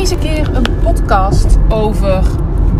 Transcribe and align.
Deze 0.00 0.16
keer 0.16 0.56
een 0.56 0.66
podcast 0.82 1.58
over 1.68 2.24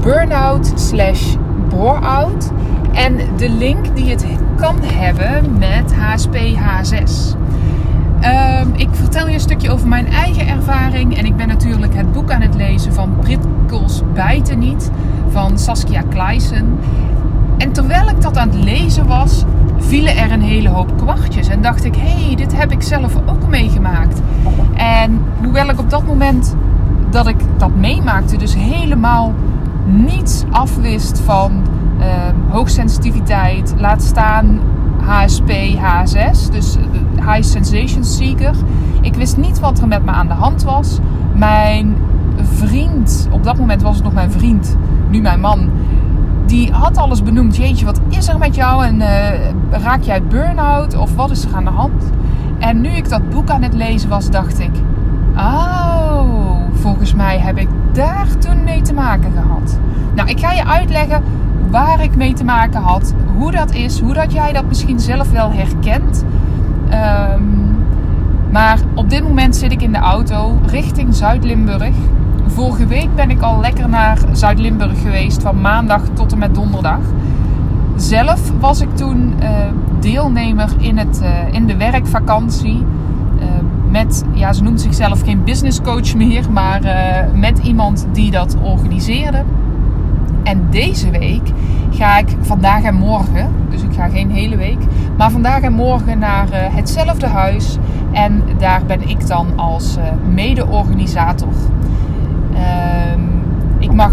burn-out 0.03 0.73
slash 0.75 1.37
bore-out. 1.69 2.51
En 2.93 3.17
de 3.37 3.51
link 3.51 3.97
die 3.97 4.11
het 4.11 4.27
kan 4.57 4.77
hebben 4.83 5.59
met 5.59 5.95
HSP 5.95 6.35
H6. 6.35 7.37
Ehm, 8.21 8.69
ik 8.77 8.89
vertel 8.93 9.29
je 9.29 9.35
een 9.35 9.41
stukje 9.41 9.71
over 9.71 9.89
mijn 9.89 10.07
eigen 10.07 10.49
ervaring. 10.49 11.17
En 11.17 11.25
ik 11.25 11.37
ben 11.37 11.49
natuurlijk 11.49 11.95
het 11.95 12.13
boek 12.13 12.31
aan 12.31 12.41
het 12.41 12.55
lezen 12.55 12.93
van 12.93 13.17
Prikkels 13.21 14.03
bijten 14.15 14.59
niet. 14.59 14.91
Van 15.29 15.59
Saskia 15.59 16.03
Kleisen. 16.03 16.79
En 17.59 17.73
terwijl 17.73 18.09
ik 18.09 18.21
dat 18.21 18.37
aan 18.37 18.51
het 18.51 18.65
lezen 18.65 19.07
was, 19.07 19.45
vielen 19.77 20.17
er 20.17 20.33
een 20.33 20.43
hele 20.43 20.69
hoop 20.69 20.97
kwartjes. 20.97 21.49
En 21.49 21.63
dacht 21.63 21.85
ik, 21.85 21.97
hey, 21.97 22.35
dit 22.37 22.57
heb 22.57 22.73
ik 22.73 22.83
zelf 22.83 23.17
ook 23.27 23.49
meegemaakt. 23.49 24.21
En 24.77 25.23
hoewel 25.43 25.69
ik 25.69 25.79
op 25.79 25.91
dat 25.91 26.07
moment 26.07 26.57
dat 27.11 27.27
ik 27.27 27.37
dat 27.57 27.75
meemaakte, 27.75 28.37
dus 28.37 28.55
helemaal 28.55 29.35
niets 29.85 30.45
afwist 30.51 31.21
van 31.21 31.63
uh, 31.99 32.07
hoogsensitiviteit, 32.49 33.75
laat 33.79 34.03
staan 34.03 34.61
HSP, 35.03 35.51
H6, 35.77 36.51
dus 36.53 36.77
High 37.15 37.43
Sensation 37.43 38.05
Seeker. 38.05 38.55
Ik 39.01 39.15
wist 39.15 39.37
niet 39.37 39.61
wat 39.61 39.79
er 39.79 39.89
met 39.89 40.05
me 40.05 40.11
aan 40.11 40.29
de 40.29 40.35
hand 40.35 40.63
was. 40.63 40.99
Mijn 41.35 41.97
vriend, 42.43 43.29
op 43.31 43.45
dat 43.45 43.59
moment 43.59 43.83
was 43.83 43.95
het 43.95 44.05
nog 44.05 44.13
mijn 44.13 44.31
vriend, 44.31 44.77
nu 45.11 45.21
mijn 45.21 45.41
man, 45.41 45.71
die 46.47 46.73
had 46.73 46.97
alles 46.97 47.23
benoemd. 47.23 47.57
Jeetje, 47.57 47.85
wat 47.85 48.01
is 48.09 48.29
er 48.29 48.39
met 48.39 48.55
jou? 48.55 48.85
En 48.85 49.01
uh, 49.01 49.83
raak 49.83 50.03
jij 50.03 50.23
burn-out? 50.23 50.97
Of 50.97 51.15
wat 51.15 51.31
is 51.31 51.45
er 51.45 51.55
aan 51.55 51.65
de 51.65 51.71
hand? 51.71 52.11
En 52.59 52.81
nu 52.81 52.89
ik 52.89 53.09
dat 53.09 53.31
boek 53.31 53.51
aan 53.51 53.63
het 53.63 53.75
lezen 53.75 54.09
was, 54.09 54.31
dacht 54.31 54.59
ik: 54.59 54.71
Oh, 55.37 56.00
volgens 56.81 57.15
mij 57.15 57.39
heb 57.39 57.59
ik 57.59 57.69
daar 57.93 58.27
toen 58.39 58.65
mee 58.65 58.83
te 58.83 58.95
maken 58.95 59.33
gehad. 59.33 59.79
Nou, 60.15 60.29
ik 60.29 60.41
ga 60.41 60.53
je 60.53 60.67
uitleggen 60.67 61.23
waar 61.71 62.03
ik 62.03 62.17
mee 62.17 62.33
te 62.33 62.45
maken 62.45 62.81
had, 62.81 63.15
hoe 63.37 63.51
dat 63.51 63.75
is, 63.75 64.01
hoe 64.01 64.15
dat 64.15 64.33
jij 64.33 64.53
dat 64.53 64.65
misschien 64.65 65.01
zelf 65.01 65.31
wel 65.31 65.53
herkent. 65.53 66.25
Um, 67.33 67.71
maar 68.51 68.79
op 68.95 69.11
dit 69.11 69.23
moment 69.23 69.57
zit 69.57 69.73
ik 69.73 69.83
in 69.83 69.93
de 69.93 69.99
auto 69.99 70.59
richting 70.67 71.15
Zuid-Limburg. 71.15 71.95
Vorige 72.47 72.87
week 72.87 73.15
ben 73.15 73.31
ik 73.31 73.43
al 73.43 73.61
lekker 73.61 73.89
naar 73.89 74.19
Zuid-Limburg 74.33 75.03
geweest, 75.03 75.43
van 75.43 75.61
maandag 75.61 76.03
tot 76.13 76.33
en 76.33 76.39
met 76.39 76.55
donderdag. 76.55 77.01
Zelf 77.97 78.53
was 78.61 78.81
ik 78.81 78.97
toen 78.97 79.35
uh, 79.43 79.49
deelnemer 80.01 80.69
in, 80.79 80.99
het, 80.99 81.21
uh, 81.23 81.55
in 81.55 81.67
de 81.67 81.77
werkvakantie 81.77 82.85
met, 83.91 84.25
ja, 84.33 84.53
ze 84.53 84.63
noemt 84.63 84.81
zichzelf 84.81 85.23
geen 85.23 85.45
business 85.45 85.81
coach 85.83 86.15
meer, 86.15 86.53
maar 86.53 86.85
uh, 86.85 87.41
met 87.41 87.59
iemand 87.59 88.07
die 88.13 88.31
dat 88.31 88.57
organiseerde. 88.63 89.43
En 90.43 90.67
deze 90.71 91.11
week 91.11 91.53
ga 91.91 92.19
ik 92.19 92.29
vandaag 92.41 92.83
en 92.83 92.95
morgen, 92.95 93.49
dus 93.71 93.83
ik 93.83 93.93
ga 93.93 94.09
geen 94.09 94.31
hele 94.31 94.57
week, 94.57 94.79
maar 95.17 95.31
vandaag 95.31 95.61
en 95.61 95.73
morgen 95.73 96.19
naar 96.19 96.49
uh, 96.49 96.55
hetzelfde 96.55 97.27
huis. 97.27 97.77
En 98.13 98.43
daar 98.59 98.83
ben 98.87 99.09
ik 99.09 99.27
dan 99.27 99.47
als 99.57 99.97
uh, 99.97 100.05
mede-organisator. 100.35 101.53
Ehm, 102.55 103.21
ik 103.79 103.93
mag 103.93 104.13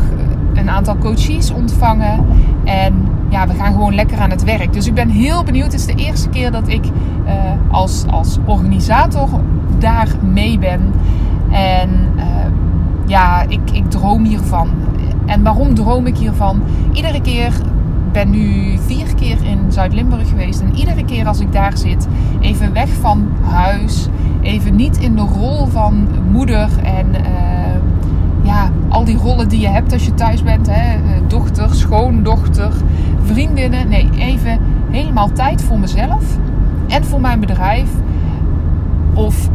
een 0.53 0.69
aantal 0.69 0.97
coaches 0.97 1.51
ontvangen 1.51 2.25
en 2.67 2.93
ja, 3.29 3.47
we 3.47 3.53
gaan 3.53 3.71
gewoon 3.71 3.95
lekker 3.95 4.19
aan 4.19 4.29
het 4.29 4.43
werk. 4.43 4.73
Dus 4.73 4.87
ik 4.87 4.93
ben 4.93 5.09
heel 5.09 5.43
benieuwd. 5.43 5.71
Het 5.71 5.73
is 5.73 5.85
de 5.85 5.95
eerste 5.95 6.29
keer 6.29 6.51
dat 6.51 6.67
ik 6.67 6.85
uh, 6.85 7.33
als, 7.71 8.05
als 8.09 8.37
organisator 8.45 9.29
daar 9.79 10.07
mee 10.31 10.59
ben. 10.59 10.81
En 11.51 11.89
uh, 12.15 12.23
ja, 13.05 13.41
ik, 13.41 13.71
ik 13.71 13.89
droom 13.89 14.23
hiervan. 14.23 14.69
En 15.25 15.43
waarom 15.43 15.73
droom 15.73 16.05
ik 16.05 16.17
hiervan? 16.17 16.61
Iedere 16.93 17.21
keer 17.21 17.53
ben 18.11 18.29
nu 18.29 18.77
vier 18.85 19.15
keer 19.15 19.37
in 19.43 19.59
Zuid-Limburg 19.67 20.29
geweest. 20.29 20.61
En 20.61 20.75
iedere 20.75 21.05
keer 21.05 21.27
als 21.27 21.39
ik 21.39 21.51
daar 21.51 21.77
zit, 21.77 22.07
even 22.39 22.73
weg 22.73 22.89
van 22.89 23.27
huis. 23.41 24.07
Even 24.41 24.75
niet 24.75 24.97
in 24.97 25.15
de 25.15 25.21
rol 25.21 25.65
van 25.65 26.07
moeder 26.31 26.69
en 26.83 27.05
die 27.11 27.56
rollen 29.27 29.49
die 29.49 29.59
je 29.59 29.67
hebt 29.67 29.93
als 29.93 30.05
je 30.05 30.13
thuis 30.13 30.43
bent. 30.43 30.67
Hè? 30.69 30.99
Dochter, 31.27 31.75
schoondochter, 31.75 32.71
vriendinnen. 33.23 33.87
Nee, 33.87 34.09
even 34.17 34.59
helemaal 34.89 35.31
tijd 35.31 35.61
voor 35.61 35.79
mezelf 35.79 36.23
en 36.87 37.05
voor 37.05 37.21
mijn 37.21 37.39
bedrijf. 37.39 37.89
Of 39.13 39.49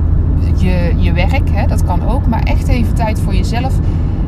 je, 0.56 0.92
je 0.96 1.12
werk, 1.12 1.50
hè, 1.50 1.66
dat 1.66 1.84
kan 1.84 2.08
ook. 2.08 2.26
Maar 2.26 2.42
echt 2.42 2.68
even 2.68 2.94
tijd 2.94 3.20
voor 3.20 3.34
jezelf. 3.34 3.74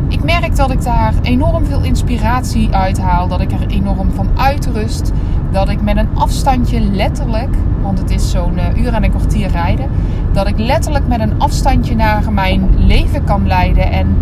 Ik 0.08 0.24
merk 0.24 0.56
dat 0.56 0.70
ik 0.70 0.82
daar 0.82 1.14
enorm 1.22 1.64
veel 1.64 1.82
inspiratie 1.82 2.74
uithaal. 2.74 3.28
Dat 3.28 3.40
ik 3.40 3.52
er 3.52 3.66
enorm 3.66 4.10
van 4.10 4.28
uitrust. 4.34 5.12
Dat 5.50 5.68
ik 5.68 5.82
met 5.82 5.96
een 5.96 6.08
afstandje 6.14 6.80
letterlijk, 6.80 7.56
want 7.82 7.98
het 7.98 8.10
is 8.10 8.30
zo'n 8.30 8.58
uh, 8.58 8.82
uur 8.82 8.92
en 8.92 9.04
een 9.04 9.10
kwartier 9.10 9.48
rijden. 9.48 9.88
Dat 10.32 10.46
ik 10.46 10.58
letterlijk 10.58 11.08
met 11.08 11.20
een 11.20 11.38
afstandje 11.38 11.94
naar 11.94 12.32
mijn 12.32 12.68
leven 12.76 13.24
kan 13.24 13.46
leiden. 13.46 13.92
En 13.92 14.16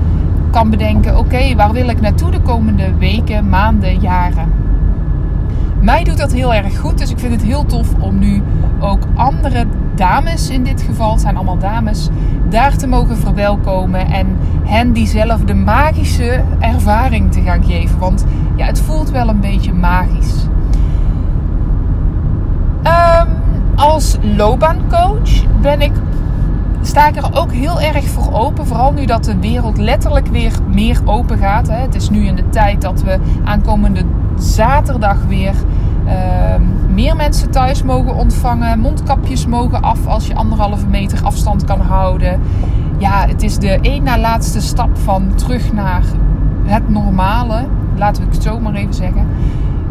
kan 0.52 0.70
bedenken: 0.70 1.18
oké, 1.18 1.54
waar 1.54 1.72
wil 1.72 1.88
ik 1.88 2.00
naartoe 2.00 2.30
de 2.30 2.40
komende 2.40 2.94
weken, 2.98 3.48
maanden, 3.48 4.00
jaren? 4.00 4.52
Mij 5.80 6.04
doet 6.04 6.18
dat 6.18 6.32
heel 6.32 6.54
erg 6.54 6.78
goed, 6.78 6.98
dus 6.98 7.10
ik 7.10 7.18
vind 7.18 7.32
het 7.32 7.42
heel 7.42 7.66
tof 7.66 7.88
om 7.98 8.18
nu 8.18 8.42
ook 8.80 9.06
andere 9.14 9.66
dames 9.94 10.50
in 10.50 10.64
dit 10.64 10.82
geval, 10.82 11.10
het 11.12 11.20
zijn 11.20 11.36
allemaal 11.36 11.58
dames, 11.58 12.08
daar 12.48 12.76
te 12.76 12.86
mogen 12.86 13.16
verwelkomen 13.16 14.06
en 14.06 14.26
hen 14.64 14.92
diezelfde 14.92 15.54
magische 15.54 16.42
ervaring 16.60 17.32
te 17.32 17.40
gaan 17.40 17.64
geven. 17.64 17.98
Want 17.98 18.24
ja, 18.56 18.66
het 18.66 18.80
voelt 18.80 19.10
wel 19.10 19.28
een 19.28 19.40
beetje 19.40 19.72
magisch. 19.72 20.46
Um, 22.84 23.28
als 23.76 24.16
loopbaancoach 24.36 25.60
ben 25.60 25.80
ik 25.80 25.92
sta 26.82 27.08
ik 27.08 27.16
er 27.16 27.40
ook 27.40 27.52
heel 27.52 27.80
erg 27.80 28.04
voor 28.04 28.32
open. 28.32 28.66
Vooral 28.66 28.92
nu 28.92 29.06
dat 29.06 29.24
de 29.24 29.38
wereld 29.38 29.78
letterlijk 29.78 30.26
weer 30.26 30.52
meer 30.66 31.00
open 31.04 31.38
gaat. 31.38 31.68
Hè. 31.68 31.76
Het 31.76 31.94
is 31.94 32.10
nu 32.10 32.26
in 32.26 32.36
de 32.36 32.48
tijd 32.48 32.80
dat 32.80 33.02
we 33.02 33.18
aankomende 33.44 34.02
zaterdag 34.36 35.24
weer 35.28 35.54
uh, 36.06 36.12
meer 36.88 37.16
mensen 37.16 37.50
thuis 37.50 37.82
mogen 37.82 38.14
ontvangen. 38.14 38.78
Mondkapjes 38.78 39.46
mogen 39.46 39.82
af 39.82 40.06
als 40.06 40.26
je 40.26 40.34
anderhalve 40.34 40.86
meter 40.86 41.24
afstand 41.24 41.64
kan 41.64 41.80
houden. 41.80 42.40
Ja, 42.98 43.26
het 43.26 43.42
is 43.42 43.58
de 43.58 43.78
één 43.80 44.02
na 44.02 44.18
laatste 44.18 44.60
stap 44.60 44.98
van 44.98 45.34
terug 45.34 45.72
naar 45.72 46.02
het 46.64 46.88
normale. 46.88 47.64
Laten 47.96 48.22
we 48.22 48.34
het 48.34 48.42
zo 48.42 48.60
maar 48.60 48.74
even 48.74 48.94
zeggen. 48.94 49.26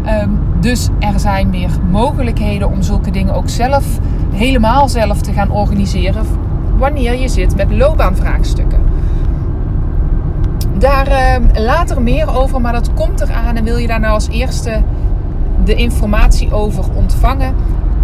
Um, 0.08 0.40
dus 0.60 0.90
er 1.00 1.20
zijn 1.20 1.50
meer 1.50 1.70
mogelijkheden 1.92 2.72
om 2.72 2.82
zulke 2.82 3.12
dingen 3.12 3.34
ook 3.34 3.50
zelf, 3.50 4.00
helemaal 4.32 4.90
zelf 4.90 5.22
te 5.22 5.34
gaan 5.34 5.52
organiseren 5.52 6.26
wanneer 6.82 7.16
je 7.16 7.28
zit 7.28 7.56
met 7.56 7.72
loopbaanvraagstukken. 7.72 8.80
Daar 10.78 11.08
uh, 11.08 11.64
later 11.66 12.02
meer 12.02 12.36
over, 12.36 12.62
maar 12.62 12.74
dat 12.74 12.94
komt 12.94 13.22
eraan. 13.22 13.56
En 13.56 13.64
wil 13.64 13.78
je 13.78 13.88
daar 13.88 14.00
nou 14.00 14.14
als 14.14 14.30
eerste 14.30 14.82
de 15.64 15.76
informatie 15.76 16.54
over 16.54 16.84
ontvangen? 16.96 17.56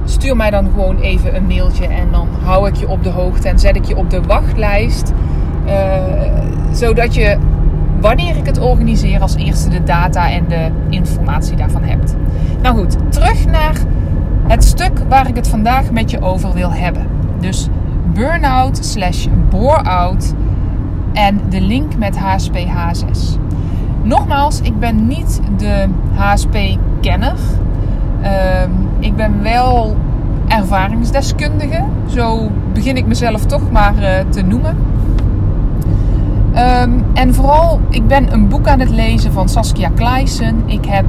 Stuur 0.06 0.36
mij 0.36 0.50
dan 0.50 0.66
gewoon 0.66 1.00
even 1.00 1.36
een 1.36 1.48
mailtje 1.48 1.88
en 1.88 2.12
dan 2.12 2.28
hou 2.44 2.68
ik 2.68 2.76
je 2.76 2.88
op 2.88 3.04
de 3.04 3.10
hoogte 3.10 3.50
en 3.50 3.60
zet 3.60 3.76
ik 3.76 3.86
je 3.86 3.96
op 3.96 4.10
de 4.10 4.22
wachtlijst. 4.22 5.14
Uh, 5.66 5.74
zodat 6.72 7.16
je, 7.16 7.38
wanneer 8.00 8.38
ik 8.38 8.46
het 8.46 8.60
organiseer, 8.60 9.22
als 9.22 9.36
eerste 9.36 9.70
de 9.70 9.84
data 9.84 10.32
en 10.32 10.46
de 10.48 10.70
informatie 10.90 11.56
daarvan 11.56 11.84
hebt. 11.84 12.16
Nou 12.62 12.78
goed, 12.78 12.98
terug 13.10 13.46
naar 13.46 13.76
het 14.48 14.64
stuk 14.64 15.00
waar 15.10 15.28
ik 15.28 15.36
het 15.36 15.48
vandaag 15.48 15.92
met 15.92 16.12
je 16.12 16.22
over 16.22 16.54
wil 16.54 16.72
hebben. 16.72 17.08
Dus 17.40 17.70
burn-out 18.14 18.86
slash 18.86 19.28
bore-out 19.50 20.34
en 21.14 21.42
de 21.50 21.62
link 21.62 21.98
met 21.98 22.18
HSP 22.18 22.56
H6. 22.56 23.40
Nogmaals, 24.04 24.62
ik 24.62 24.80
ben 24.80 25.08
niet 25.08 25.42
de 25.58 25.88
HSP-kenner. 26.14 27.36
Um, 28.64 28.88
ik 29.00 29.16
ben 29.16 29.42
wel 29.44 29.96
ervaringsdeskundige. 30.48 31.84
Zo 32.06 32.52
begin 32.74 32.98
ik 32.98 33.06
mezelf 33.06 33.46
toch 33.46 33.72
maar 33.72 33.94
uh, 34.02 34.10
te 34.30 34.42
noemen. 34.42 34.78
Um, 36.56 37.06
en 37.14 37.34
vooral, 37.34 37.80
ik 37.90 38.08
ben 38.08 38.34
een 38.34 38.48
boek 38.48 38.68
aan 38.68 38.80
het 38.80 38.90
lezen 38.90 39.32
van 39.32 39.50
Saskia 39.50 39.90
Kleisen. 39.96 40.64
Ik 40.66 40.86
heb 40.86 41.06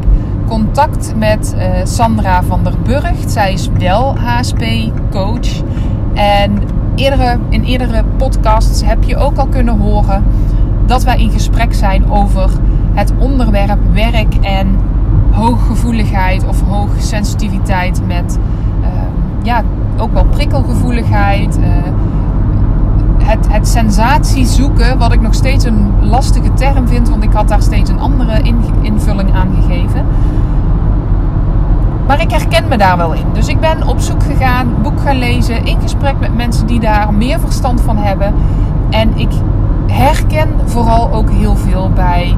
contact 0.48 1.14
met 1.16 1.54
uh, 1.56 1.64
Sandra 1.84 2.42
van 2.42 2.64
der 2.64 2.74
Burgt. 2.84 3.30
Zij 3.30 3.52
is 3.52 3.68
wel 3.78 4.18
HSP-coach. 4.18 5.62
En 6.14 6.58
eerdere, 6.98 7.38
in 7.48 7.62
eerdere 7.62 8.04
podcasts 8.16 8.82
heb 8.84 9.04
je 9.04 9.16
ook 9.16 9.36
al 9.36 9.46
kunnen 9.46 9.78
horen 9.78 10.24
dat 10.86 11.04
wij 11.04 11.18
in 11.18 11.30
gesprek 11.30 11.74
zijn 11.74 12.10
over 12.10 12.50
het 12.92 13.12
onderwerp 13.18 13.78
werk 13.92 14.34
en 14.34 14.78
hooggevoeligheid 15.30 16.46
of 16.46 16.62
hoogsensitiviteit 16.62 18.00
met 18.06 18.38
uh, 18.80 18.86
ja, 19.42 19.62
ook 19.96 20.12
wel 20.12 20.24
prikkelgevoeligheid. 20.24 21.58
Uh, 21.58 21.66
het, 23.22 23.52
het 23.52 23.68
sensatie 23.68 24.46
zoeken, 24.46 24.98
wat 24.98 25.12
ik 25.12 25.20
nog 25.20 25.34
steeds 25.34 25.64
een 25.64 25.92
lastige 26.00 26.54
term 26.54 26.88
vind, 26.88 27.08
want 27.08 27.22
ik 27.22 27.32
had 27.32 27.48
daar 27.48 27.62
steeds 27.62 27.90
een 27.90 27.98
andere 27.98 28.42
invulling 28.82 29.34
aan 29.34 29.48
gegeven. 29.60 30.06
Maar 32.08 32.20
ik 32.20 32.30
herken 32.30 32.68
me 32.68 32.76
daar 32.76 32.96
wel 32.96 33.12
in. 33.12 33.26
Dus 33.32 33.48
ik 33.48 33.60
ben 33.60 33.88
op 33.88 34.00
zoek 34.00 34.22
gegaan, 34.22 34.74
boek 34.82 35.00
gaan 35.00 35.18
lezen, 35.18 35.64
in 35.64 35.80
gesprek 35.80 36.18
met 36.20 36.36
mensen 36.36 36.66
die 36.66 36.80
daar 36.80 37.14
meer 37.14 37.40
verstand 37.40 37.80
van 37.80 37.96
hebben. 37.96 38.34
En 38.90 39.18
ik 39.18 39.30
herken 39.86 40.48
vooral 40.64 41.12
ook 41.12 41.30
heel 41.30 41.56
veel 41.56 41.90
bij 41.94 42.36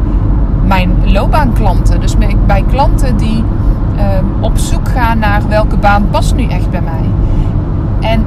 mijn 0.64 1.12
loopbaanklanten. 1.12 2.00
Dus 2.00 2.16
bij 2.46 2.64
klanten 2.70 3.16
die 3.16 3.44
ehm, 3.96 4.24
op 4.40 4.58
zoek 4.58 4.88
gaan 4.88 5.18
naar 5.18 5.48
welke 5.48 5.76
baan 5.76 6.08
past 6.10 6.34
nu 6.34 6.46
echt 6.46 6.70
bij 6.70 6.82
mij. 6.82 7.10
En 8.10 8.24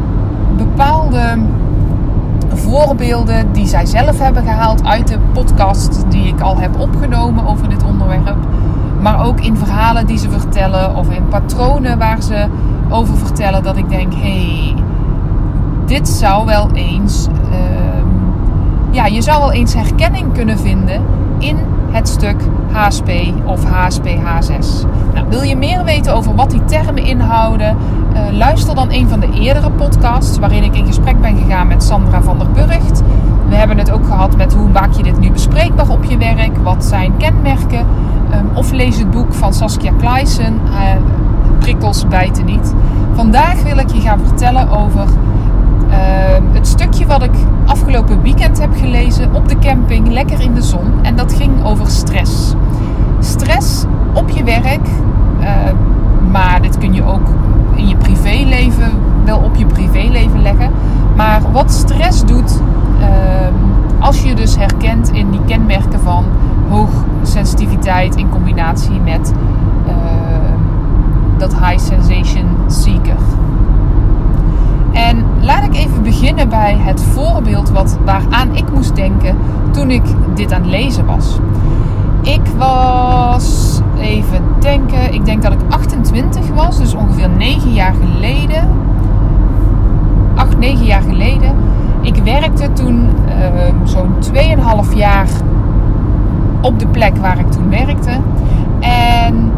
bepaalde 0.58 1.38
voorbeelden 2.54 3.52
die 3.52 3.68
zij 3.68 3.86
zelf 3.86 4.20
hebben 4.20 4.44
gehaald 4.44 4.86
uit 4.86 5.08
de 5.08 5.20
podcast 5.34 6.06
die 6.10 6.28
ik 6.28 6.42
al 6.42 6.58
heb 6.58 6.80
opgenomen 6.80 7.48
over 7.48 7.70
dit 7.70 7.84
onderwerp. 7.84 8.38
Maar 9.04 9.26
ook 9.26 9.40
in 9.40 9.58
verhalen 9.58 10.06
die 10.06 10.18
ze 10.18 10.30
vertellen 10.30 10.96
of 10.96 11.10
in 11.10 11.28
patronen 11.28 11.98
waar 11.98 12.22
ze 12.22 12.46
over 12.90 13.18
vertellen 13.18 13.64
dat 13.64 13.78
ik 13.78 13.90
denk, 13.90 14.14
hey, 14.14 14.76
dit 15.86 16.08
zou 16.10 16.46
wel 16.46 16.70
eens, 16.74 17.28
uh, 17.28 18.04
ja, 18.92 19.06
je 19.06 19.22
zou 19.22 19.40
wel 19.40 19.52
eens 19.52 19.74
herkenning 19.74 20.34
kunnen 20.34 20.60
vinden 20.60 21.02
in 21.38 21.58
het 21.92 22.08
stuk 22.08 22.36
HSP 22.72 23.10
of 23.46 23.64
HSP-H6. 23.66 24.88
Nou, 25.14 25.26
wil 25.30 25.42
je 25.42 25.56
meer 25.56 25.84
weten 25.84 26.16
over 26.16 26.36
wat 26.36 26.50
die 26.50 26.66
termen 26.66 27.04
inhouden? 27.04 27.78
Uh, 28.14 28.38
luister 28.38 28.76
dan 28.76 28.92
een 28.92 29.10
van 29.10 29.20
de 29.20 29.30
eerdere 29.34 29.72
podcasts 29.72 30.38
waarin 30.38 30.64
ik 30.64 30.76
in 30.76 30.86
gesprek 30.86 31.22
ben 31.22 31.38
gegaan 31.38 31.68
met 31.68 31.84
Sandra 31.84 32.22
van 32.22 32.38
der 32.38 32.52
Burgt. 32.52 33.02
We 33.50 33.56
hebben 33.56 33.78
het 33.78 33.92
ook 33.92 34.06
gehad 34.06 34.38
met 34.38 34.54
hoe 34.54 34.70
maak 34.70 34.94
je 34.94 35.04
dit 35.04 35.20
nu 35.20 35.32
bespreekbaar 35.32 35.90
op 35.90 36.04
je 36.04 36.18
werk? 36.18 36.58
Wat 36.58 36.86
zijn 36.86 37.18
kenmerken? 37.18 37.86
Um, 38.34 38.50
of 38.54 38.72
lees 38.72 38.98
het 38.98 39.12
boek 39.12 39.34
van 39.34 39.54
Saskia 39.54 39.92
Kleisen, 39.98 40.54
uh, 40.66 40.80
Prikkels 41.60 42.08
bijten 42.08 42.46
niet. 42.46 42.74
Vandaag 43.14 43.64
wil 43.64 43.78
ik 43.78 43.92
je 43.92 44.02
gaan 44.02 44.20
vertellen 44.26 44.70
over 44.70 45.06
uh, 45.90 45.96
het 46.54 46.68
stukje 46.68 47.06
wat 47.06 47.24
ik 47.24 47.32
afgelopen 47.66 48.22
weekend 48.22 48.60
heb 48.60 48.70
gelezen 48.76 49.36
op 49.36 49.48
de 49.48 49.60
camping, 49.60 50.12
lekker 50.12 50.42
in 50.42 50.54
de 50.54 50.62
zon. 50.62 50.94
En 51.02 51.16
dat 51.16 51.34
ging 51.34 51.64
over 51.64 51.88
stress. 51.88 52.54
Stress 53.20 53.86
op 54.14 54.30
je 54.30 54.44
werk, 54.44 54.88
uh, 55.40 55.48
maar 56.32 56.62
dit 56.62 56.78
kun 56.78 56.94
je 56.94 57.04
ook 57.04 57.28
in 57.76 57.88
je 57.88 57.96
privéleven 57.96 58.92
wel 59.26 59.40
op 59.40 59.56
je 59.56 59.66
privéleven 59.66 60.42
leggen. 60.42 60.72
Maar 61.16 61.42
wat 61.52 61.72
stress 61.72 62.26
doet, 62.26 62.62
als 64.04 64.24
je 64.24 64.36
dus 64.36 64.56
herkent 64.56 65.12
in 65.12 65.32
die 65.32 65.42
kenmerken 65.46 66.00
van 66.00 66.26
hoogsensitiviteit 66.70 68.16
in 68.16 68.30
combinatie 68.30 69.00
met 69.00 69.34
uh, 69.88 69.94
dat 71.38 71.54
high 71.54 71.80
sensation 71.80 72.46
seeker. 72.68 73.16
En 74.92 75.26
laat 75.42 75.64
ik 75.64 75.76
even 75.76 76.04
beginnen 76.04 76.50
bij 76.50 76.78
het 76.78 77.04
voorbeeld 77.04 77.70
wat, 77.70 77.98
waaraan 78.06 78.56
ik 78.56 78.72
moest 78.74 78.96
denken 78.96 79.38
toen 79.72 79.92
ik 79.92 80.04
dit 80.36 80.52
aan 80.52 80.62
het 80.62 80.72
lezen 80.72 81.06
was. 81.06 81.38
Ik 82.22 82.48
was, 82.58 83.80
even 84.00 84.44
denken, 84.60 85.14
ik 85.14 85.26
denk 85.26 85.42
dat 85.42 85.52
ik 85.54 85.60
28 85.70 86.48
was, 86.48 86.78
dus 86.78 86.94
ongeveer 86.94 87.30
9 87.30 87.74
jaar 87.74 87.94
geleden. 87.94 88.70
8, 90.36 90.58
9 90.58 90.86
jaar 90.86 91.02
geleden. 91.02 91.56
Ik 92.04 92.16
werkte 92.16 92.74
toen 92.74 93.10
uh, 93.28 93.74
zo'n 93.84 94.14
2,5 94.90 94.96
jaar 94.96 95.28
op 96.62 96.80
de 96.80 96.88
plek 96.88 97.18
waar 97.18 97.40
ik 97.40 97.52
toen 97.52 97.70
werkte. 97.70 98.12
En 98.80 99.52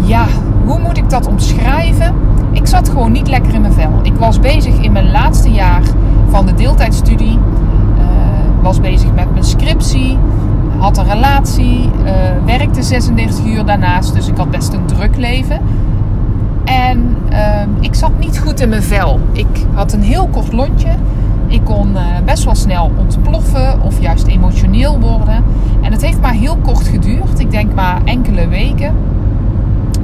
ja, 0.00 0.26
hoe 0.64 0.78
moet 0.78 0.96
ik 0.96 1.10
dat 1.10 1.26
omschrijven? 1.26 2.14
Ik 2.52 2.66
zat 2.66 2.88
gewoon 2.88 3.12
niet 3.12 3.28
lekker 3.28 3.54
in 3.54 3.60
mijn 3.60 3.72
vel. 3.72 4.00
Ik 4.02 4.14
was 4.14 4.40
bezig 4.40 4.78
in 4.80 4.92
mijn 4.92 5.10
laatste 5.10 5.50
jaar 5.50 5.82
van 6.28 6.46
de 6.46 6.54
deeltijdstudie. 6.54 7.38
Uh, 7.98 8.04
was 8.62 8.80
bezig 8.80 9.14
met 9.14 9.32
mijn 9.32 9.44
scriptie. 9.44 10.18
Had 10.78 10.98
een 10.98 11.08
relatie. 11.08 11.90
Uh, 12.04 12.12
werkte 12.44 12.82
36 12.82 13.44
uur 13.46 13.64
daarnaast. 13.64 14.14
Dus 14.14 14.28
ik 14.28 14.36
had 14.36 14.50
best 14.50 14.72
een 14.72 14.86
druk 14.86 15.16
leven. 15.16 15.60
En 16.64 17.16
uh, 17.32 17.38
ik 17.80 17.94
zat 17.94 18.18
niet 18.18 18.38
goed 18.38 18.60
in 18.60 18.68
mijn 18.68 18.82
vel. 18.82 19.20
Ik 19.32 19.66
had 19.74 19.92
een 19.92 20.02
heel 20.02 20.28
kort 20.32 20.52
lontje. 20.52 20.88
Ik 21.48 21.64
kon 21.64 21.96
best 22.24 22.44
wel 22.44 22.54
snel 22.54 22.90
ontploffen 22.98 23.82
of 23.82 24.00
juist 24.00 24.26
emotioneel 24.26 25.00
worden. 25.00 25.44
En 25.80 25.92
het 25.92 26.02
heeft 26.02 26.20
maar 26.20 26.32
heel 26.32 26.56
kort 26.56 26.88
geduurd. 26.88 27.38
Ik 27.38 27.50
denk 27.50 27.74
maar 27.74 28.00
enkele 28.04 28.48
weken. 28.48 28.94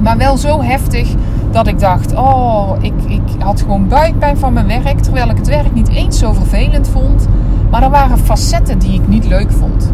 Maar 0.01 0.17
wel 0.17 0.37
zo 0.37 0.61
heftig 0.61 1.09
dat 1.51 1.67
ik 1.67 1.79
dacht: 1.79 2.15
oh, 2.15 2.71
ik, 2.81 2.93
ik 3.07 3.21
had 3.39 3.61
gewoon 3.61 3.87
buikpijn 3.87 4.37
van 4.37 4.53
mijn 4.53 4.67
werk. 4.67 4.99
Terwijl 4.99 5.29
ik 5.29 5.37
het 5.37 5.47
werk 5.47 5.73
niet 5.73 5.89
eens 5.89 6.19
zo 6.19 6.33
vervelend 6.33 6.87
vond. 6.87 7.27
Maar 7.69 7.83
er 7.83 7.89
waren 7.89 8.17
facetten 8.17 8.79
die 8.79 8.93
ik 8.93 9.07
niet 9.07 9.27
leuk 9.27 9.51
vond. 9.51 9.93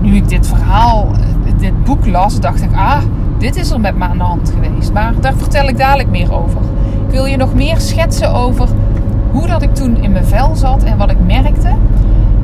Nu 0.00 0.16
ik 0.16 0.28
dit 0.28 0.46
verhaal, 0.46 1.08
eh, 1.14 1.52
dit 1.58 1.84
boek 1.84 2.06
las, 2.06 2.40
dacht 2.40 2.62
ik: 2.62 2.74
ah, 2.74 3.02
dit 3.38 3.56
is 3.56 3.70
er 3.70 3.80
met 3.80 3.96
me 3.96 4.04
aan 4.04 4.18
de 4.18 4.24
hand 4.24 4.52
geweest. 4.54 4.92
Maar 4.92 5.14
daar 5.20 5.34
vertel 5.36 5.68
ik 5.68 5.78
dadelijk 5.78 6.10
meer 6.10 6.34
over. 6.34 6.60
Ik 7.06 7.10
wil 7.10 7.24
je 7.24 7.36
nog 7.36 7.54
meer 7.54 7.80
schetsen 7.80 8.34
over 8.34 8.68
hoe 9.32 9.46
dat 9.46 9.62
ik 9.62 9.74
toen 9.74 9.96
in 9.96 10.12
mijn 10.12 10.24
vel 10.24 10.56
zat 10.56 10.82
en 10.82 10.96
wat 10.96 11.10
ik 11.10 11.16
merkte. 11.26 11.68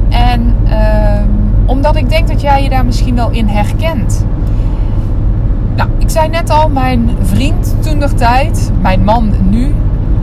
En 0.08 0.54
uh, 0.64 1.20
omdat 1.66 1.96
ik 1.96 2.08
denk 2.08 2.28
dat 2.28 2.40
jij 2.40 2.62
je 2.62 2.68
daar 2.68 2.84
misschien 2.84 3.14
wel 3.14 3.30
in 3.30 3.46
herkent. 3.46 4.24
Nou, 5.76 5.90
ik 5.98 6.10
zei 6.10 6.28
net 6.28 6.50
al, 6.50 6.68
mijn 6.68 7.10
vriend 7.20 7.76
toen 7.80 7.98
de 7.98 8.14
tijd, 8.14 8.70
mijn 8.80 9.04
man 9.04 9.32
nu, 9.50 9.74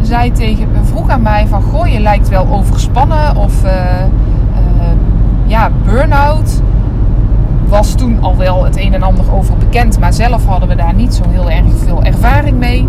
zei 0.02 0.32
tegen 0.32 0.68
vroeg 0.84 1.10
aan 1.10 1.22
mij 1.22 1.48
van, 1.48 1.62
goh, 1.62 1.88
je 1.88 2.00
lijkt 2.00 2.30
wel 2.30 2.48
overspannen 2.52 3.36
of 3.36 3.64
uh, 3.64 3.72
uh, 3.72 4.88
ja, 5.46 5.70
burn-out. 5.86 6.62
Was 7.68 7.94
toen 7.94 8.18
al 8.22 8.38
wel 8.38 8.64
het 8.64 8.78
een 8.78 8.94
en 8.94 9.04
ander 9.04 9.34
over 9.34 9.58
bekend, 9.58 10.00
maar 10.00 10.14
zelf 10.14 10.46
hadden 10.46 10.70
we 10.70 10.76
daar 10.76 10.94
niet 10.94 11.14
zo 11.14 11.24
heel 11.30 11.50
erg 11.50 11.66
veel 11.86 12.04
ervaring 12.04 12.58
mee. 12.58 12.88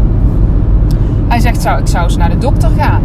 Hij 1.28 1.40
zegt, 1.40 1.62
zou, 1.62 1.80
ik 1.80 1.87
zou 1.87 2.04
eens 2.04 2.16
naar 2.16 2.30
de 2.30 2.38
dokter 2.38 2.71
gaan. 2.78 3.02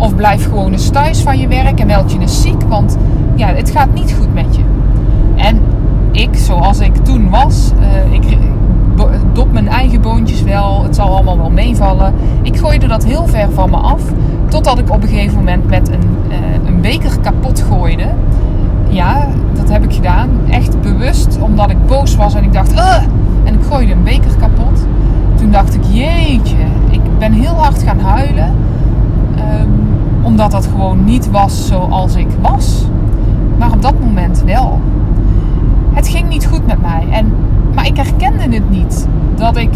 Of 0.00 0.16
blijf 0.16 0.44
gewoon 0.44 0.72
eens 0.72 0.90
thuis 0.90 1.22
van 1.22 1.38
je 1.38 1.48
werk 1.48 1.80
en 1.80 1.86
meld 1.86 2.12
je 2.12 2.18
eens 2.18 2.42
ziek, 2.42 2.62
want 2.62 2.96
ja, 3.34 3.46
het 3.46 3.70
gaat 3.70 3.94
niet 3.94 4.14
goed 4.18 4.34
met 4.34 4.56
je. 4.56 4.62
En 5.36 5.60
ik, 6.10 6.36
zoals 6.36 6.80
ik 6.80 6.96
toen 6.96 7.30
was, 7.30 7.70
uh, 7.80 8.12
ik, 8.12 8.38
dop 9.32 9.52
mijn 9.52 9.68
eigen 9.68 10.00
boontjes 10.00 10.42
wel. 10.42 10.82
Het 10.82 10.94
zal 10.94 11.14
allemaal 11.14 11.36
wel 11.36 11.50
meevallen. 11.50 12.14
Ik 12.42 12.56
gooide 12.56 12.86
dat 12.86 13.04
heel 13.04 13.26
ver 13.26 13.50
van 13.50 13.70
me 13.70 13.76
af. 13.76 14.02
Totdat 14.48 14.78
ik 14.78 14.90
op 14.90 15.02
een 15.02 15.08
gegeven 15.08 15.36
moment 15.36 15.68
met 15.68 15.88
een, 15.88 16.16
uh, 16.28 16.36
een 16.66 16.80
beker 16.80 17.18
kapot 17.20 17.64
gooide. 17.68 18.06
Ja, 18.88 19.28
dat 19.52 19.68
heb 19.68 19.84
ik 19.84 19.94
gedaan. 19.94 20.28
Echt 20.50 20.80
bewust. 20.80 21.38
Omdat 21.40 21.70
ik 21.70 21.86
boos 21.86 22.16
was 22.16 22.34
en 22.34 22.44
ik 22.44 22.52
dacht... 22.52 22.72
En 23.44 23.54
ik 23.54 23.64
gooide 23.68 23.92
een 23.92 24.02
beker 24.02 24.36
kapot. 24.38 24.86
Toen 25.34 25.50
dacht 25.50 25.74
ik, 25.74 25.80
jeetje. 25.90 26.56
Ik 26.90 27.00
ben 27.18 27.32
heel 27.32 27.54
hard 27.54 27.82
gaan 27.82 28.00
huilen. 28.00 28.54
Um, 29.38 29.89
omdat 30.30 30.50
dat 30.50 30.66
gewoon 30.66 31.04
niet 31.04 31.30
was 31.30 31.66
zoals 31.66 32.14
ik 32.14 32.28
was. 32.40 32.84
Maar 33.58 33.72
op 33.72 33.82
dat 33.82 34.00
moment 34.00 34.42
wel. 34.46 34.80
Het 35.92 36.08
ging 36.08 36.28
niet 36.28 36.46
goed 36.46 36.66
met 36.66 36.80
mij. 36.80 37.06
En 37.10 37.32
maar 37.74 37.86
ik 37.86 37.96
herkende 37.96 38.54
het 38.54 38.70
niet. 38.70 39.08
Dat 39.34 39.56
ik 39.56 39.70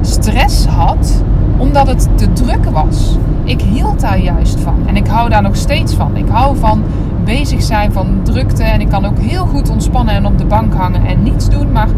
stress 0.00 0.66
had 0.66 1.22
omdat 1.56 1.86
het 1.86 2.08
te 2.14 2.32
druk 2.32 2.64
was. 2.64 3.16
Ik 3.44 3.60
hield 3.60 4.00
daar 4.00 4.18
juist 4.18 4.60
van. 4.60 4.74
En 4.86 4.96
ik 4.96 5.06
hou 5.06 5.28
daar 5.28 5.42
nog 5.42 5.56
steeds 5.56 5.94
van. 5.94 6.16
Ik 6.16 6.28
hou 6.28 6.56
van 6.56 6.82
bezig 7.24 7.62
zijn, 7.62 7.92
van 7.92 8.06
drukte. 8.22 8.62
En 8.62 8.80
ik 8.80 8.88
kan 8.88 9.04
ook 9.04 9.18
heel 9.18 9.46
goed 9.46 9.70
ontspannen 9.70 10.14
en 10.14 10.26
op 10.26 10.38
de 10.38 10.44
bank 10.46 10.74
hangen 10.74 11.06
en 11.06 11.22
niets 11.22 11.48
doen. 11.48 11.72
Maar 11.72 11.88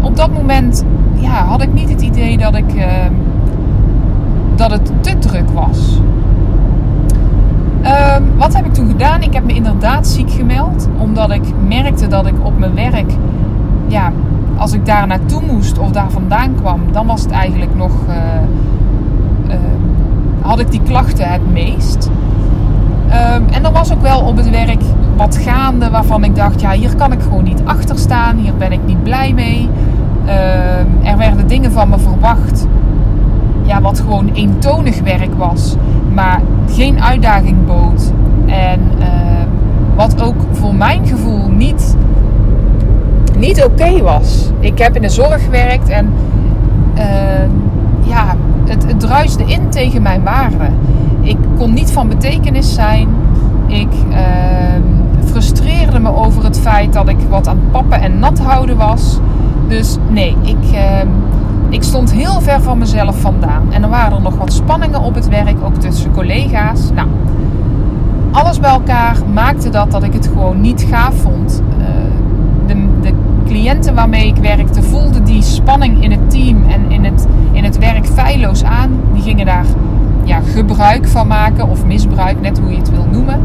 op 0.00 0.16
dat 0.16 0.32
moment 0.32 0.84
ja, 1.14 1.44
had 1.44 1.62
ik 1.62 1.72
niet 1.72 1.88
het 1.88 2.00
idee 2.02 2.38
dat 2.38 2.54
ik, 2.54 2.74
uh, 2.74 2.84
dat 4.54 4.70
het 4.70 4.92
te 5.00 5.18
druk 5.18 5.50
was. 5.50 6.00
Ehm, 7.82 8.22
wat 8.36 8.54
heb 8.56 8.66
ik 8.66 8.74
toen 8.74 8.88
gedaan? 8.88 9.22
Ik 9.22 9.34
heb 9.34 9.44
me 9.44 9.52
inderdaad 9.52 10.06
ziek 10.06 10.30
gemeld. 10.30 10.88
Omdat 10.98 11.30
ik 11.30 11.42
merkte 11.68 12.06
dat 12.06 12.26
ik 12.26 12.34
op 12.42 12.58
mijn 12.58 12.74
werk, 12.74 13.12
ja, 13.86 14.12
als 14.56 14.72
ik 14.72 14.86
daar 14.86 15.06
naartoe 15.06 15.42
moest 15.46 15.78
of 15.78 15.90
daar 15.90 16.10
vandaan 16.10 16.54
kwam, 16.54 16.80
dan 16.92 17.06
was 17.06 17.22
het 17.22 17.30
eigenlijk 17.30 17.74
nog. 17.76 17.92
Uh, 18.08 18.14
uh, 19.48 19.54
had 20.40 20.60
ik 20.60 20.70
die 20.70 20.82
klachten 20.82 21.28
het 21.28 21.52
meest. 21.52 22.10
Um, 23.06 23.44
en 23.48 23.64
er 23.64 23.72
was 23.72 23.92
ook 23.92 24.02
wel 24.02 24.20
op 24.20 24.36
het 24.36 24.50
werk 24.50 24.82
wat 25.16 25.36
gaande 25.36 25.90
waarvan 25.90 26.24
ik 26.24 26.36
dacht, 26.36 26.60
ja, 26.60 26.70
hier 26.70 26.96
kan 26.96 27.12
ik 27.12 27.22
gewoon 27.22 27.44
niet 27.44 27.62
achter 27.64 27.98
staan. 27.98 28.36
Hier 28.36 28.56
ben 28.56 28.72
ik 28.72 28.80
niet 28.86 29.02
blij 29.02 29.32
mee. 29.32 29.68
Um, 30.22 31.06
er 31.06 31.16
werden 31.16 31.46
dingen 31.46 31.72
van 31.72 31.88
me 31.88 31.98
verwacht. 31.98 32.66
Ja, 33.62 33.80
wat 33.80 34.00
gewoon 34.00 34.30
eentonig 34.32 35.00
werk 35.00 35.34
was. 35.34 35.76
Maar 36.14 36.40
geen 36.70 37.02
uitdaging 37.02 37.66
bood. 37.66 38.12
En 38.46 38.80
uh, 38.98 39.06
wat 39.94 40.22
ook 40.22 40.36
voor 40.52 40.74
mijn 40.74 41.06
gevoel 41.06 41.48
niet, 41.48 41.96
niet 43.38 43.64
oké 43.64 44.02
was. 44.02 44.50
Ik 44.60 44.78
heb 44.78 44.96
in 44.96 45.02
de 45.02 45.08
zorg 45.08 45.44
gewerkt 45.44 45.88
en 45.88 46.12
uh, 46.94 47.02
ja, 48.00 48.36
het, 48.64 48.86
het 48.86 49.00
druiste 49.00 49.44
in 49.44 49.68
tegen 49.68 50.02
mijn 50.02 50.22
waarden. 50.22 50.74
Ik 51.20 51.36
kon 51.56 51.72
niet 51.72 51.92
van 51.92 52.08
betekenis 52.08 52.74
zijn. 52.74 53.08
Ik 53.66 53.92
uh, 54.10 54.16
frustreerde 55.24 55.98
me 55.98 56.14
over 56.14 56.44
het 56.44 56.58
feit 56.58 56.92
dat 56.92 57.08
ik 57.08 57.16
wat 57.28 57.48
aan 57.48 57.60
pappen 57.70 58.00
en 58.00 58.18
nat 58.18 58.38
houden 58.38 58.76
was. 58.76 59.18
Dus 59.68 59.96
nee, 60.08 60.36
ik, 60.42 60.76
ik 61.72 61.82
stond 61.82 62.12
heel 62.12 62.40
ver 62.40 62.62
van 62.62 62.78
mezelf 62.78 63.20
vandaan. 63.20 63.72
En 63.72 63.82
er 63.82 63.88
waren 63.88 64.22
nog 64.22 64.36
wat 64.36 64.52
spanningen 64.52 65.02
op 65.02 65.14
het 65.14 65.28
werk, 65.28 65.56
ook 65.64 65.74
tussen 65.74 66.12
collega's. 66.12 66.90
Nou, 66.94 67.08
alles 68.30 68.60
bij 68.60 68.70
elkaar 68.70 69.16
maakte 69.32 69.70
dat 69.70 69.90
dat 69.90 70.02
ik 70.02 70.12
het 70.12 70.26
gewoon 70.26 70.60
niet 70.60 70.86
gaaf 70.90 71.14
vond. 71.14 71.62
Uh, 71.78 71.86
de, 72.66 72.86
de, 73.00 73.12
cliënten 73.46 73.94
waarmee 73.94 74.26
ik 74.26 74.36
werkte 74.36 74.82
voelden 74.82 75.24
die 75.24 75.42
spanning 75.42 76.02
in 76.02 76.10
het 76.10 76.30
team 76.30 76.64
en 76.68 76.90
in 76.90 77.04
het, 77.04 77.26
in 77.52 77.64
het 77.64 77.78
werk 77.78 78.06
feilloos 78.06 78.64
aan. 78.64 78.90
Die 79.12 79.22
gingen 79.22 79.46
daar 79.46 79.66
ja, 80.24 80.40
gebruik 80.54 81.08
van 81.08 81.26
maken 81.26 81.68
of 81.68 81.86
misbruik, 81.86 82.40
net 82.40 82.58
hoe 82.58 82.70
je 82.70 82.76
het 82.76 82.90
wil 82.90 83.06
noemen. 83.10 83.40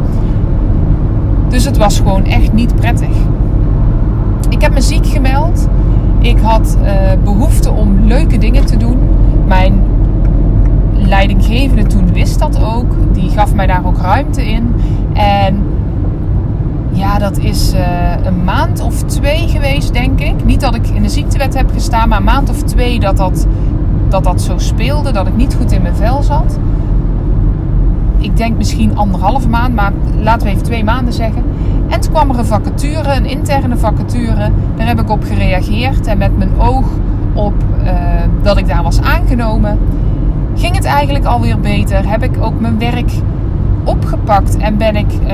Dus 1.50 1.66
het 1.66 1.78
was 1.78 1.98
gewoon 1.98 2.26
echt 2.26 2.54
niet 2.54 2.76
prettig. 2.76 3.16
Ik 4.50 4.62
heb 4.62 4.74
me 4.74 4.82
ziek 4.82 5.06
gemeld. 5.06 5.68
Ik 6.20 6.38
had 6.40 6.78
uh, 6.84 6.92
behoefte 7.24 7.72
om 7.72 8.00
leuke 8.06 8.38
dingen 8.38 8.66
te 8.66 8.78
doen. 8.78 8.98
Mijn 9.48 9.82
leidinggevende 10.94 11.84
toen 11.84 12.14
wist 12.14 12.40
dat 12.40 12.64
ook. 12.64 12.96
Die 13.14 13.30
gaf 13.30 13.54
mij 13.54 13.68
daar 13.68 13.86
ook 13.86 13.98
ruimte 13.98 14.50
in. 14.50 14.76
En 15.14 15.64
ja, 16.92 17.18
dat 17.18 17.38
is 17.38 17.74
uh, 17.74 17.80
een 18.24 18.44
maand 18.44 18.82
of 18.82 19.04
twee 19.04 19.48
geweest, 19.48 19.94
denk 19.94 20.20
ik. 20.20 20.46
Niet 20.46 20.62
dat 20.62 20.76
ik 20.76 20.88
in 20.88 21.02
de 21.02 21.10
ziektewet 21.10 21.58
heb 21.58 21.72
gestaan, 21.72 22.10
maar 22.10 22.18
een 22.18 22.24
maand 22.24 22.50
of 22.50 22.64
twee 22.64 23.00
dat 23.00 23.18
dat, 23.18 23.48
dat, 24.10 24.24
dat 24.24 24.42
zo 24.42 24.58
speelde. 24.58 25.12
Dat 25.12 25.28
ik 25.28 25.36
niet 25.36 25.56
goed 25.56 25.72
in 25.72 25.82
mijn 25.82 25.96
vel 25.96 26.24
zat. 26.24 26.60
Ik 28.18 28.38
denk 28.38 28.58
misschien 28.58 28.98
anderhalve 28.98 29.50
maand, 29.50 29.76
maar 29.76 29.92
laten 30.22 30.48
we 30.48 30.54
even 30.54 30.64
twee 30.64 30.84
maanden 30.84 31.14
zeggen. 31.14 31.44
En 31.88 32.00
toen 32.00 32.12
kwam 32.12 32.30
er 32.30 32.40
een 32.40 32.46
vacature, 32.46 33.14
een 33.16 33.26
interne 33.26 33.78
vacature. 33.78 34.52
Daar 34.76 34.88
heb 34.88 35.00
ik 35.00 35.10
op 35.10 35.24
gereageerd. 35.24 36.08
En 36.08 36.18
met 36.18 36.38
mijn 36.38 36.60
oog 36.60 36.86
op 37.34 37.54
uh, 37.84 37.92
dat 38.42 38.58
ik 38.58 38.68
daar 38.68 38.84
was 38.84 39.02
aangenomen, 39.02 39.80
ging 40.56 40.76
het 40.76 40.86
eigenlijk 40.86 41.26
alweer 41.26 41.60
beter. 41.60 42.10
Heb 42.10 42.24
ik 42.24 42.32
ook 42.42 42.60
mijn 42.60 42.80
werk 42.80 43.12
opgepakt 43.84 44.58
en 44.58 44.78
ben 44.78 44.96
ik 44.96 45.14
uh, 45.14 45.32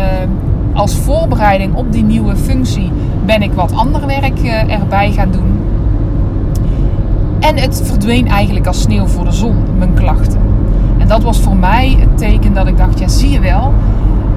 als 0.74 0.96
voorbereiding 0.96 1.76
op 1.76 1.92
die 1.92 2.04
nieuwe 2.04 2.36
functie 2.36 2.92
ben 3.26 3.42
ik 3.42 3.54
wat 3.54 3.76
ander 3.76 4.06
werk 4.06 4.40
uh, 4.40 4.74
erbij 4.74 5.12
gaan 5.12 5.32
doen. 5.32 5.60
En 7.40 7.58
het 7.58 7.82
verdween 7.86 8.28
eigenlijk 8.28 8.68
als 8.68 8.82
sneeuw 8.82 9.06
voor 9.06 9.26
de 9.26 9.32
zon, 9.32 9.56
mijn 9.78 9.94
klachten. 9.94 10.40
En 10.98 11.08
dat 11.08 11.24
was 11.24 11.40
voor 11.40 11.56
mij 11.56 11.98
het 12.00 12.18
teken 12.18 12.54
dat 12.54 12.68
ik 12.68 12.78
dacht, 12.78 13.00
ja 13.00 13.08
zie 13.08 13.30
je 13.30 13.40
wel, 13.40 13.74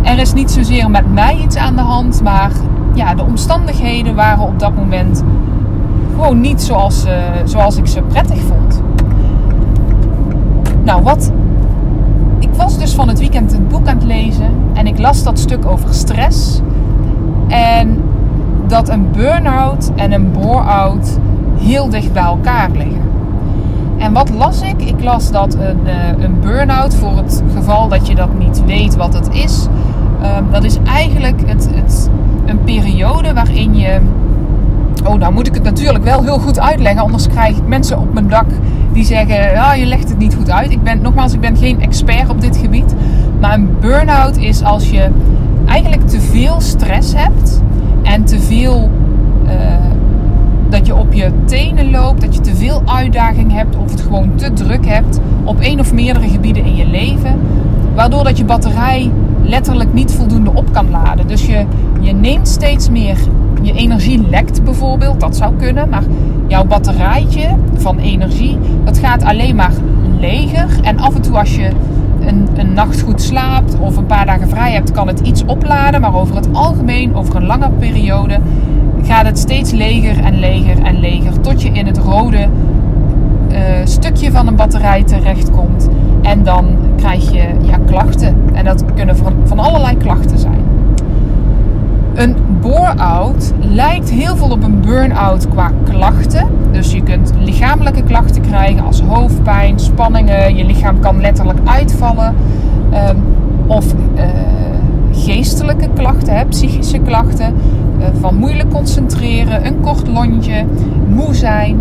er 0.06 0.18
is 0.18 0.32
niet 0.32 0.50
zozeer 0.50 0.90
met 0.90 1.12
mij 1.12 1.36
iets 1.44 1.56
aan 1.56 1.76
de 1.76 1.82
hand, 1.82 2.22
maar 2.22 2.50
ja, 2.94 3.14
de 3.14 3.22
omstandigheden 3.22 4.14
waren 4.14 4.44
op 4.44 4.58
dat 4.58 4.74
moment 4.74 5.22
gewoon 6.14 6.40
niet 6.40 6.62
zoals, 6.62 7.06
uh, 7.06 7.12
zoals 7.44 7.76
ik 7.76 7.86
ze 7.86 8.02
prettig 8.02 8.38
vond. 8.38 8.82
Nou, 10.84 11.02
wat. 11.02 11.32
Ik 12.38 12.48
was 12.54 12.78
dus 12.78 12.94
van 12.94 13.08
het 13.08 13.18
weekend 13.18 13.52
een 13.52 13.66
boek 13.68 13.88
aan 13.88 13.96
het 13.96 14.04
lezen 14.04 14.50
en 14.72 14.86
ik 14.86 14.98
las 14.98 15.22
dat 15.22 15.38
stuk 15.38 15.66
over 15.66 15.94
stress. 15.94 16.60
En 17.48 18.02
dat 18.66 18.88
een 18.88 19.10
burn-out 19.12 19.90
en 19.94 20.12
een 20.12 20.32
bore-out 20.32 21.18
heel 21.58 21.88
dicht 21.88 22.12
bij 22.12 22.22
elkaar 22.22 22.70
liggen. 22.70 23.02
En 23.98 24.12
wat 24.12 24.30
las 24.30 24.60
ik? 24.60 24.82
Ik 24.82 25.02
las 25.02 25.30
dat 25.30 25.54
een, 25.54 25.80
uh, 25.84 26.24
een 26.24 26.40
burn-out, 26.40 26.94
voor 26.94 27.16
het 27.16 27.42
geval 27.54 27.88
dat 27.88 28.06
je 28.06 28.14
dat 28.14 28.38
niet 28.38 28.64
weet 28.64 28.96
wat 28.96 29.14
het 29.14 29.28
is, 29.32 29.66
Um, 30.26 30.50
dat 30.50 30.64
is 30.64 30.78
eigenlijk 30.84 31.42
het, 31.46 31.68
het, 31.74 32.10
een 32.46 32.64
periode 32.64 33.32
waarin 33.32 33.76
je. 33.76 33.98
Oh, 35.04 35.14
nou 35.14 35.32
moet 35.32 35.46
ik 35.46 35.54
het 35.54 35.62
natuurlijk 35.62 36.04
wel 36.04 36.22
heel 36.22 36.38
goed 36.38 36.60
uitleggen, 36.60 37.02
anders 37.02 37.28
krijg 37.28 37.56
ik 37.56 37.66
mensen 37.66 37.98
op 37.98 38.12
mijn 38.12 38.28
dak 38.28 38.46
die 38.92 39.04
zeggen: 39.04 39.52
ja, 39.52 39.74
je 39.74 39.86
legt 39.86 40.08
het 40.08 40.18
niet 40.18 40.34
goed 40.34 40.50
uit. 40.50 40.70
Ik 40.70 40.82
ben, 40.82 41.02
nogmaals, 41.02 41.32
ik 41.32 41.40
ben 41.40 41.56
geen 41.56 41.80
expert 41.80 42.28
op 42.28 42.40
dit 42.40 42.56
gebied. 42.56 42.94
Maar 43.40 43.54
een 43.54 43.76
burn-out 43.80 44.36
is 44.36 44.62
als 44.62 44.90
je 44.90 45.08
eigenlijk 45.66 46.08
te 46.08 46.20
veel 46.20 46.60
stress 46.60 47.12
hebt 47.16 47.62
en 48.02 48.24
te 48.24 48.40
veel. 48.40 48.90
Uh, 49.44 49.52
dat 50.68 50.86
je 50.86 50.94
op 50.94 51.12
je 51.12 51.30
tenen 51.44 51.90
loopt, 51.90 52.20
dat 52.20 52.34
je 52.34 52.40
te 52.40 52.56
veel 52.56 52.82
uitdaging 52.84 53.52
hebt 53.52 53.76
of 53.76 53.90
het 53.90 54.00
gewoon 54.00 54.34
te 54.34 54.52
druk 54.52 54.86
hebt 54.86 55.20
op 55.44 55.60
één 55.60 55.80
of 55.80 55.92
meerdere 55.92 56.28
gebieden 56.28 56.64
in 56.64 56.76
je 56.76 56.86
leven. 56.86 57.40
Waardoor 57.94 58.24
dat 58.24 58.38
je 58.38 58.44
batterij 58.44 59.10
letterlijk 59.48 59.92
niet 59.92 60.12
voldoende 60.12 60.50
op 60.54 60.72
kan 60.72 60.90
laden. 60.90 61.26
Dus 61.26 61.46
je, 61.46 61.64
je 62.00 62.12
neemt 62.12 62.48
steeds 62.48 62.90
meer, 62.90 63.16
je 63.62 63.72
energie 63.72 64.28
lekt 64.28 64.64
bijvoorbeeld, 64.64 65.20
dat 65.20 65.36
zou 65.36 65.54
kunnen. 65.56 65.88
Maar 65.88 66.02
jouw 66.46 66.64
batterijtje 66.64 67.48
van 67.74 67.98
energie, 67.98 68.58
dat 68.84 68.98
gaat 68.98 69.22
alleen 69.22 69.56
maar 69.56 69.72
leger. 70.20 70.68
En 70.82 70.98
af 70.98 71.14
en 71.14 71.22
toe 71.22 71.38
als 71.38 71.56
je 71.56 71.70
een, 72.20 72.48
een 72.56 72.72
nacht 72.72 73.00
goed 73.00 73.22
slaapt 73.22 73.78
of 73.80 73.96
een 73.96 74.06
paar 74.06 74.26
dagen 74.26 74.48
vrij 74.48 74.72
hebt, 74.72 74.92
kan 74.92 75.06
het 75.06 75.20
iets 75.20 75.44
opladen. 75.44 76.00
Maar 76.00 76.14
over 76.14 76.36
het 76.36 76.48
algemeen, 76.52 77.14
over 77.14 77.36
een 77.36 77.46
lange 77.46 77.70
periode, 77.70 78.38
gaat 79.02 79.26
het 79.26 79.38
steeds 79.38 79.70
leger 79.70 80.24
en 80.24 80.38
leger 80.38 80.82
en 80.82 81.00
leger. 81.00 81.40
Tot 81.40 81.62
je 81.62 81.68
in 81.68 81.86
het 81.86 81.98
rode 81.98 82.48
uh, 83.52 83.58
stukje 83.84 84.30
van 84.30 84.46
een 84.46 84.56
batterij 84.56 85.02
terechtkomt. 85.04 85.88
En 86.26 86.42
dan 86.42 86.66
krijg 86.96 87.32
je 87.32 87.44
ja, 87.60 87.78
klachten. 87.86 88.36
En 88.52 88.64
dat 88.64 88.84
kunnen 88.94 89.16
van, 89.44 89.58
allerlei 89.58 89.96
klachten 89.96 90.38
zijn. 90.38 90.60
Een 92.14 92.36
bore-out 92.60 93.52
lijkt 93.60 94.10
heel 94.10 94.36
veel 94.36 94.50
op 94.50 94.64
een 94.64 94.80
burn-out 94.80 95.48
qua 95.48 95.70
klachten. 95.84 96.46
Dus 96.70 96.92
je 96.92 97.02
kunt 97.02 97.32
lichamelijke 97.38 98.02
klachten 98.02 98.42
krijgen 98.42 98.84
als 98.84 99.00
hoofdpijn, 99.00 99.78
spanningen. 99.78 100.56
Je 100.56 100.64
lichaam 100.64 101.00
kan 101.00 101.20
letterlijk 101.20 101.58
uitvallen. 101.64 102.34
Um, 103.08 103.16
of 103.66 103.94
uh, 104.16 104.22
geestelijke 105.12 105.88
klachten, 105.94 106.48
psychische 106.48 106.98
klachten. 106.98 107.54
Uh, 107.98 108.04
van 108.20 108.34
moeilijk 108.34 108.70
concentreren, 108.70 109.66
een 109.66 109.80
kort 109.80 110.08
lontje, 110.08 110.64
moe 111.08 111.34
zijn. 111.34 111.76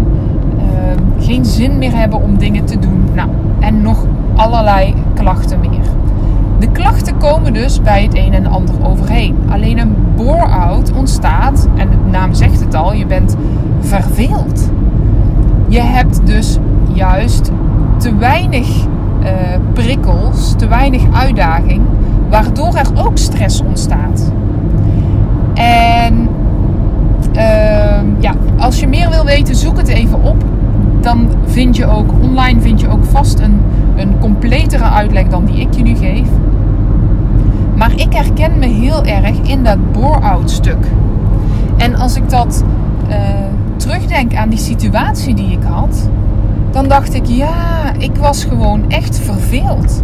Uh, 0.57 0.63
geen 1.25 1.45
zin 1.45 1.77
meer 1.77 1.95
hebben 1.95 2.21
om 2.21 2.37
dingen 2.37 2.65
te 2.65 2.79
doen. 2.79 3.03
Nou, 3.13 3.29
en 3.59 3.81
nog 3.81 4.05
allerlei 4.35 4.93
klachten 5.13 5.59
meer. 5.59 5.85
De 6.59 6.71
klachten 6.71 7.17
komen 7.17 7.53
dus 7.53 7.81
bij 7.81 8.03
het 8.03 8.15
een 8.15 8.33
en 8.33 8.45
ander 8.45 8.75
overheen. 8.83 9.35
Alleen 9.49 9.77
een 9.77 9.95
bore-out 10.15 10.91
ontstaat, 10.93 11.67
en 11.75 11.89
de 11.89 11.95
naam 12.11 12.33
zegt 12.33 12.59
het 12.59 12.75
al, 12.75 12.93
je 12.93 13.05
bent 13.05 13.35
verveeld. 13.79 14.69
Je 15.67 15.81
hebt 15.81 16.25
dus 16.25 16.57
juist 16.93 17.51
te 17.97 18.15
weinig 18.15 18.67
uh, 19.23 19.29
prikkels, 19.73 20.53
te 20.57 20.67
weinig 20.67 21.03
uitdaging, 21.13 21.81
waardoor 22.29 22.75
er 22.75 22.87
ook 22.95 23.17
stress 23.17 23.61
ontstaat. 23.61 24.31
En 25.53 26.29
uh, 27.35 28.19
ja, 28.19 28.33
als 28.57 28.79
je 28.79 28.87
meer 28.87 29.09
wil 29.09 29.25
weten, 29.25 29.55
zoek 29.55 29.77
het 29.77 29.87
even 29.87 30.23
op 30.23 30.43
dan 31.05 31.27
vind 31.45 31.75
je 31.75 31.85
ook 31.85 32.11
online 32.21 32.61
vind 32.61 32.81
je 32.81 32.87
ook 32.87 33.05
vast 33.05 33.39
een, 33.39 33.61
een 33.95 34.19
completere 34.19 34.83
uitleg 34.83 35.27
dan 35.27 35.45
die 35.45 35.59
ik 35.59 35.73
je 35.73 35.83
nu 35.83 35.95
geef. 35.95 36.27
Maar 37.75 37.91
ik 37.95 38.13
herken 38.13 38.59
me 38.59 38.65
heel 38.65 39.03
erg 39.05 39.37
in 39.41 39.63
dat 39.63 39.91
bore-out 39.91 40.51
stuk. 40.51 40.87
En 41.77 41.95
als 41.95 42.15
ik 42.15 42.29
dat 42.29 42.63
uh, 43.09 43.15
terugdenk 43.77 44.35
aan 44.35 44.49
die 44.49 44.59
situatie 44.59 45.35
die 45.35 45.51
ik 45.51 45.63
had, 45.63 46.09
dan 46.71 46.87
dacht 46.87 47.13
ik, 47.13 47.25
ja, 47.25 47.93
ik 47.97 48.15
was 48.15 48.43
gewoon 48.43 48.89
echt 48.89 49.19
verveeld. 49.19 50.03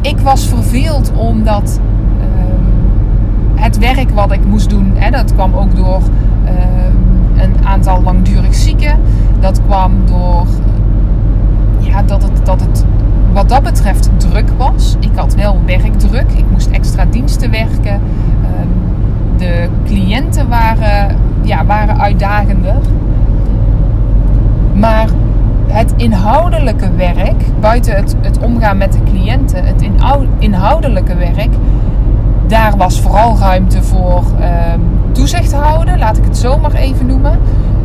Ik 0.00 0.18
was 0.18 0.46
verveeld 0.46 1.12
omdat 1.14 1.80
ehm, 2.20 3.62
het 3.62 3.78
werk 3.78 4.10
wat 4.10 4.32
ik 4.32 4.44
moest 4.44 4.70
doen, 4.70 4.92
hè, 4.94 5.10
dat 5.10 5.34
kwam 5.34 5.54
ook 5.54 5.76
door 5.76 6.00
ehm, 6.44 7.42
een 7.42 7.66
aantal 7.66 8.02
langdurig 8.02 8.54
zieken. 8.54 8.98
Dat 9.40 9.60
kwam 9.66 9.92
door 10.06 10.46
ja, 11.80 12.02
dat, 12.02 12.22
het, 12.22 12.46
dat 12.46 12.60
het 12.60 12.84
wat 13.32 13.48
dat 13.48 13.62
betreft 13.62 14.10
druk 14.16 14.48
was. 14.56 14.96
Ik 15.00 15.10
had 15.14 15.34
wel 15.34 15.60
werkdruk. 15.66 16.32
Ik 16.32 16.44
moest 16.50 16.70
extra 16.70 17.04
diensten 17.04 17.50
werken. 17.50 18.00
Ehm, 18.42 18.68
de 19.36 19.68
cliënten 19.84 20.48
waren, 20.48 21.16
ja, 21.42 21.64
waren 21.64 22.00
uitdagender. 22.00 22.80
Maar 24.74 25.08
het 25.66 25.92
inhoudelijke 25.96 26.94
werk, 26.96 27.60
buiten 27.60 27.96
het, 27.96 28.16
het 28.20 28.38
omgaan 28.38 28.78
met 28.78 28.92
de 28.92 29.02
cliënten, 29.02 29.64
het 29.64 29.90
inhoudelijke 30.38 31.16
werk, 31.16 31.54
daar 32.46 32.76
was 32.76 33.00
vooral 33.00 33.38
ruimte 33.38 33.82
voor 33.82 34.24
um, 34.74 35.12
toezicht 35.12 35.52
houden, 35.52 35.98
laat 35.98 36.16
ik 36.16 36.24
het 36.24 36.36
zo 36.36 36.58
maar 36.58 36.72
even 36.72 37.06
noemen. 37.06 37.38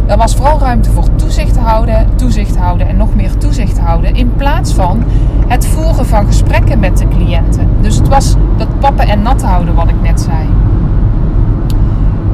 Er 0.07 0.17
was 0.17 0.35
vooral 0.35 0.59
ruimte 0.59 0.91
voor 0.91 1.15
toezicht 1.15 1.57
houden, 1.57 2.07
toezicht 2.15 2.57
houden 2.57 2.87
en 2.87 2.97
nog 2.97 3.15
meer 3.15 3.37
toezicht 3.37 3.79
houden. 3.79 4.15
In 4.15 4.33
plaats 4.35 4.73
van 4.73 5.03
het 5.47 5.67
voeren 5.67 6.05
van 6.05 6.25
gesprekken 6.25 6.79
met 6.79 6.97
de 6.97 7.07
cliënten. 7.07 7.67
Dus 7.81 7.95
het 7.95 8.07
was 8.07 8.35
dat 8.57 8.79
pappen 8.79 9.07
en 9.07 9.21
nat 9.21 9.43
houden 9.43 9.75
wat 9.75 9.89
ik 9.89 10.01
net 10.01 10.21
zei. 10.21 10.47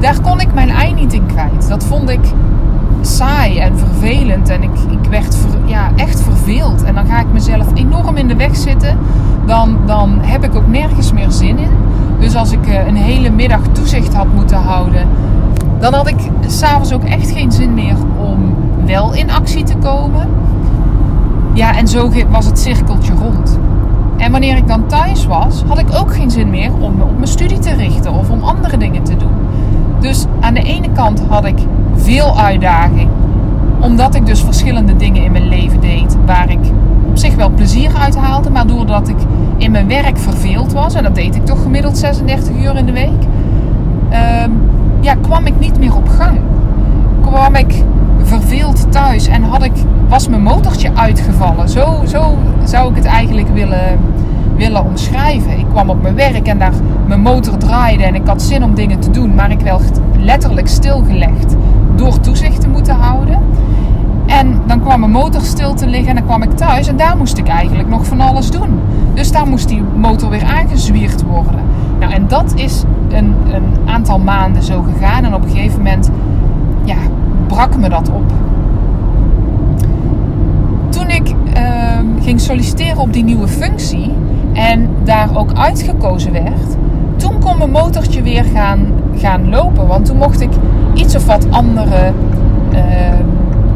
Daar 0.00 0.20
kon 0.20 0.40
ik 0.40 0.54
mijn 0.54 0.70
ei 0.70 0.92
niet 0.92 1.12
in 1.12 1.26
kwijt. 1.26 1.68
Dat 1.68 1.84
vond 1.84 2.10
ik 2.10 2.20
saai 3.00 3.58
en 3.58 3.78
vervelend. 3.78 4.48
En 4.48 4.62
ik, 4.62 4.70
ik 4.90 5.10
werd 5.10 5.36
ja, 5.64 5.90
echt 5.96 6.20
verveeld. 6.20 6.82
En 6.82 6.94
dan 6.94 7.06
ga 7.06 7.20
ik 7.20 7.32
mezelf 7.32 7.66
enorm 7.74 8.16
in 8.16 8.28
de 8.28 8.36
weg 8.36 8.56
zitten. 8.56 8.98
Dan, 9.46 9.76
dan 9.86 10.18
heb 10.20 10.44
ik 10.44 10.54
ook 10.54 10.68
nergens 10.68 11.12
meer 11.12 11.30
zin 11.30 11.58
in. 11.58 11.70
Dus 12.18 12.36
als 12.36 12.52
ik 12.52 12.66
eh, 12.66 12.86
een 12.86 12.96
hele 12.96 13.30
middag 13.30 13.60
toezicht 13.72 14.14
had 14.14 14.32
moeten 14.34 14.58
houden, 14.58 15.08
dan 15.82 15.94
had 15.94 16.08
ik 16.08 16.30
s'avonds 16.46 16.92
ook 16.92 17.04
echt 17.04 17.30
geen 17.30 17.52
zin 17.52 17.74
meer 17.74 17.96
om 18.18 18.54
wel 18.86 19.14
in 19.14 19.30
actie 19.30 19.62
te 19.64 19.76
komen. 19.76 20.28
Ja, 21.52 21.76
en 21.76 21.88
zo 21.88 22.10
was 22.30 22.46
het 22.46 22.58
cirkeltje 22.58 23.12
rond. 23.12 23.58
En 24.16 24.30
wanneer 24.30 24.56
ik 24.56 24.68
dan 24.68 24.86
thuis 24.86 25.26
was, 25.26 25.62
had 25.66 25.78
ik 25.78 25.86
ook 25.94 26.14
geen 26.14 26.30
zin 26.30 26.50
meer 26.50 26.70
om 26.80 26.96
me 26.96 27.02
op 27.02 27.14
mijn 27.14 27.26
studie 27.26 27.58
te 27.58 27.74
richten 27.74 28.12
of 28.12 28.30
om 28.30 28.42
andere 28.42 28.76
dingen 28.76 29.02
te 29.02 29.16
doen. 29.16 29.32
Dus 30.00 30.24
aan 30.40 30.54
de 30.54 30.62
ene 30.62 30.92
kant 30.92 31.22
had 31.28 31.44
ik 31.44 31.58
veel 31.94 32.38
uitdaging, 32.38 33.08
omdat 33.80 34.14
ik 34.14 34.26
dus 34.26 34.40
verschillende 34.40 34.96
dingen 34.96 35.24
in 35.24 35.32
mijn 35.32 35.48
leven 35.48 35.80
deed 35.80 36.16
waar 36.26 36.50
ik 36.50 36.60
op 37.08 37.16
zich 37.18 37.34
wel 37.34 37.50
plezier 37.50 37.90
uit 38.00 38.16
haalde, 38.16 38.50
maar 38.50 38.66
doordat 38.66 39.08
ik 39.08 39.18
in 39.56 39.70
mijn 39.70 39.88
werk 39.88 40.18
verveeld 40.18 40.72
was, 40.72 40.94
en 40.94 41.02
dat 41.02 41.14
deed 41.14 41.34
ik 41.34 41.46
toch 41.46 41.62
gemiddeld 41.62 41.98
36 41.98 42.54
uur 42.62 42.76
in 42.76 42.86
de 42.86 42.92
week, 42.92 43.26
ehm, 44.10 44.50
ja, 45.02 45.14
kwam 45.14 45.46
ik 45.46 45.58
niet 45.58 45.78
meer 45.78 45.96
op 45.96 46.08
gang. 46.08 46.38
Kwam 47.20 47.54
ik 47.54 47.84
verveeld 48.22 48.92
thuis 48.92 49.26
en 49.26 49.42
had 49.42 49.64
ik, 49.64 49.72
was 50.08 50.28
mijn 50.28 50.42
motortje 50.42 50.90
uitgevallen. 50.94 51.68
Zo, 51.68 52.02
zo 52.06 52.38
zou 52.64 52.90
ik 52.90 52.96
het 52.96 53.04
eigenlijk 53.04 53.48
willen, 53.48 53.98
willen 54.56 54.84
omschrijven. 54.84 55.58
Ik 55.58 55.66
kwam 55.70 55.90
op 55.90 56.02
mijn 56.02 56.14
werk 56.14 56.46
en 56.46 56.58
daar 56.58 56.72
mijn 57.06 57.20
motor 57.20 57.56
draaide 57.56 58.04
en 58.04 58.14
ik 58.14 58.26
had 58.26 58.42
zin 58.42 58.64
om 58.64 58.74
dingen 58.74 59.00
te 59.00 59.10
doen, 59.10 59.34
maar 59.34 59.50
ik 59.50 59.60
werd 59.60 60.00
letterlijk 60.18 60.68
stilgelegd 60.68 61.56
door 61.96 62.20
toezicht 62.20 62.60
te 62.60 62.68
moeten 62.68 62.94
houden. 62.94 63.38
En 64.26 64.60
dan 64.66 64.80
kwam 64.80 65.00
mijn 65.00 65.12
motor 65.12 65.42
stil 65.42 65.74
te 65.74 65.86
liggen 65.86 66.08
en 66.08 66.14
dan 66.14 66.24
kwam 66.24 66.42
ik 66.42 66.50
thuis 66.50 66.86
en 66.86 66.96
daar 66.96 67.16
moest 67.16 67.38
ik 67.38 67.48
eigenlijk 67.48 67.88
nog 67.88 68.06
van 68.06 68.20
alles 68.20 68.50
doen. 68.50 68.80
Dus 69.32 69.40
daar 69.40 69.50
moest 69.50 69.68
die 69.68 69.82
motor 69.96 70.30
weer 70.30 70.44
aangezwierd 70.44 71.22
worden. 71.22 71.60
Nou, 72.00 72.12
en 72.12 72.28
dat 72.28 72.52
is 72.54 72.84
een, 73.08 73.34
een 73.52 73.88
aantal 73.88 74.18
maanden 74.18 74.62
zo 74.62 74.82
gegaan 74.82 75.24
en 75.24 75.34
op 75.34 75.42
een 75.44 75.50
gegeven 75.50 75.76
moment 75.78 76.10
ja, 76.84 76.96
brak 77.46 77.76
me 77.76 77.88
dat 77.88 78.10
op. 78.10 78.32
Toen 80.88 81.08
ik 81.08 81.34
ehm, 81.52 82.06
ging 82.20 82.40
solliciteren 82.40 82.98
op 82.98 83.12
die 83.12 83.24
nieuwe 83.24 83.48
functie 83.48 84.12
en 84.52 84.88
daar 85.04 85.36
ook 85.36 85.52
uitgekozen 85.52 86.32
werd, 86.32 86.76
toen 87.16 87.38
kon 87.38 87.58
mijn 87.58 87.70
motortje 87.70 88.22
weer 88.22 88.44
gaan, 88.44 88.86
gaan 89.16 89.48
lopen. 89.48 89.86
Want 89.86 90.04
toen 90.04 90.16
mocht 90.16 90.40
ik 90.40 90.50
iets 90.94 91.16
of 91.16 91.26
wat 91.26 91.50
andere 91.50 92.12
ehm, 92.72 93.24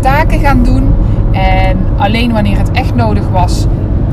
taken 0.00 0.38
gaan 0.38 0.62
doen. 0.62 0.94
En 1.32 1.76
alleen 1.96 2.32
wanneer 2.32 2.58
het 2.58 2.70
echt 2.70 2.94
nodig 2.94 3.28
was, 3.28 3.66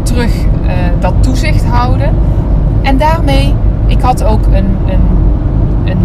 terug 0.03 0.43
uh, 0.43 0.71
dat 0.99 1.13
toezicht 1.19 1.65
houden. 1.65 2.09
En 2.81 2.97
daarmee, 2.97 3.55
ik 3.85 4.01
had 4.01 4.23
ook 4.23 4.45
een, 4.45 4.77
een, 4.87 5.01
een 5.85 5.97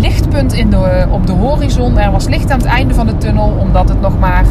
lichtpunt 0.00 0.52
in 0.52 0.70
de, 0.70 1.06
op 1.10 1.26
de 1.26 1.32
horizon. 1.32 1.98
Er 1.98 2.10
was 2.10 2.28
licht 2.28 2.50
aan 2.50 2.58
het 2.58 2.66
einde 2.66 2.94
van 2.94 3.06
de 3.06 3.18
tunnel, 3.18 3.56
omdat 3.60 3.88
het 3.88 4.00
nog 4.00 4.18
maar 4.18 4.44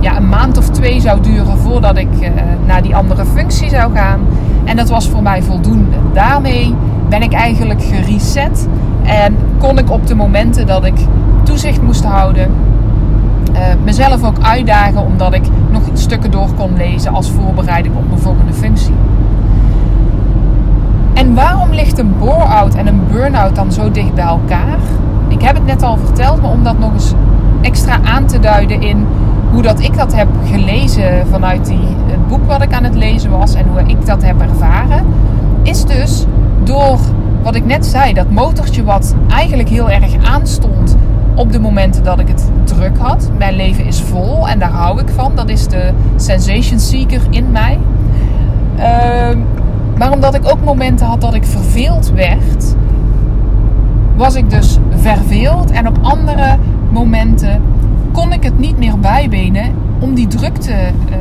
ja, 0.00 0.16
een 0.16 0.28
maand 0.28 0.58
of 0.58 0.68
twee 0.68 1.00
zou 1.00 1.20
duren 1.20 1.58
voordat 1.58 1.96
ik 1.96 2.08
uh, 2.20 2.28
naar 2.66 2.82
die 2.82 2.96
andere 2.96 3.24
functie 3.24 3.68
zou 3.68 3.94
gaan. 3.94 4.20
En 4.64 4.76
dat 4.76 4.88
was 4.88 5.08
voor 5.08 5.22
mij 5.22 5.42
voldoende. 5.42 5.96
Daarmee 6.12 6.74
ben 7.08 7.22
ik 7.22 7.32
eigenlijk 7.32 7.82
gereset 7.82 8.68
en 9.02 9.36
kon 9.58 9.78
ik 9.78 9.90
op 9.90 10.06
de 10.06 10.14
momenten 10.14 10.66
dat 10.66 10.84
ik 10.84 11.06
toezicht 11.42 11.82
moest 11.82 12.04
houden, 12.04 12.50
mezelf 13.84 14.24
ook 14.24 14.36
uitdagen 14.42 15.04
omdat 15.04 15.34
ik 15.34 15.42
nog 15.70 15.82
stukken 15.92 16.30
door 16.30 16.48
kon 16.56 16.76
lezen 16.76 17.12
als 17.12 17.30
voorbereiding 17.30 17.96
op 17.96 18.08
mijn 18.08 18.20
volgende 18.20 18.52
functie. 18.52 18.94
En 21.14 21.34
waarom 21.34 21.70
ligt 21.70 21.98
een 21.98 22.14
bore-out 22.18 22.74
en 22.74 22.86
een 22.86 23.00
burn-out 23.12 23.54
dan 23.54 23.72
zo 23.72 23.90
dicht 23.90 24.14
bij 24.14 24.24
elkaar? 24.24 24.78
Ik 25.28 25.42
heb 25.42 25.54
het 25.54 25.66
net 25.66 25.82
al 25.82 25.96
verteld, 25.96 26.42
maar 26.42 26.50
om 26.50 26.62
dat 26.62 26.78
nog 26.78 26.92
eens 26.92 27.12
extra 27.60 27.98
aan 28.04 28.26
te 28.26 28.40
duiden 28.40 28.82
in 28.82 29.06
hoe 29.52 29.62
dat 29.62 29.80
ik 29.80 29.96
dat 29.96 30.14
heb 30.14 30.28
gelezen 30.44 31.26
vanuit 31.30 31.66
die, 31.66 31.96
het 32.06 32.28
boek 32.28 32.46
wat 32.46 32.62
ik 32.62 32.72
aan 32.72 32.84
het 32.84 32.94
lezen 32.94 33.30
was 33.30 33.54
en 33.54 33.66
hoe 33.66 33.80
ik 33.86 34.06
dat 34.06 34.22
heb 34.22 34.40
ervaren, 34.40 35.06
is 35.62 35.84
dus 35.84 36.26
door 36.64 36.98
wat 37.42 37.54
ik 37.54 37.64
net 37.64 37.86
zei, 37.86 38.12
dat 38.12 38.30
motortje 38.30 38.84
wat 38.84 39.14
eigenlijk 39.28 39.68
heel 39.68 39.90
erg 39.90 40.24
aanstond 40.24 40.96
op 41.34 41.52
de 41.52 41.60
momenten 41.60 42.02
dat 42.02 42.18
ik 42.18 42.28
het 42.28 42.50
druk 42.64 42.98
had. 42.98 43.30
Mijn 43.38 43.56
leven 43.56 43.84
is 43.84 44.00
vol 44.00 44.48
en 44.48 44.58
daar 44.58 44.70
hou 44.70 45.00
ik 45.00 45.08
van. 45.08 45.32
Dat 45.34 45.48
is 45.48 45.68
de 45.68 45.92
sensation 46.16 46.78
seeker 46.78 47.20
in 47.30 47.50
mij. 47.50 47.78
Uh, 48.78 49.36
maar 49.98 50.12
omdat 50.12 50.34
ik 50.34 50.50
ook 50.50 50.64
momenten 50.64 51.06
had 51.06 51.20
dat 51.20 51.34
ik 51.34 51.44
verveeld 51.44 52.10
werd, 52.10 52.74
was 54.16 54.34
ik 54.34 54.50
dus 54.50 54.78
verveeld. 54.90 55.70
En 55.70 55.88
op 55.88 55.98
andere 56.02 56.56
momenten 56.90 57.62
kon 58.12 58.32
ik 58.32 58.42
het 58.42 58.58
niet 58.58 58.78
meer 58.78 58.98
bijbenen 58.98 59.74
om 59.98 60.14
die 60.14 60.26
drukte 60.26 60.72
uh, 60.72 61.16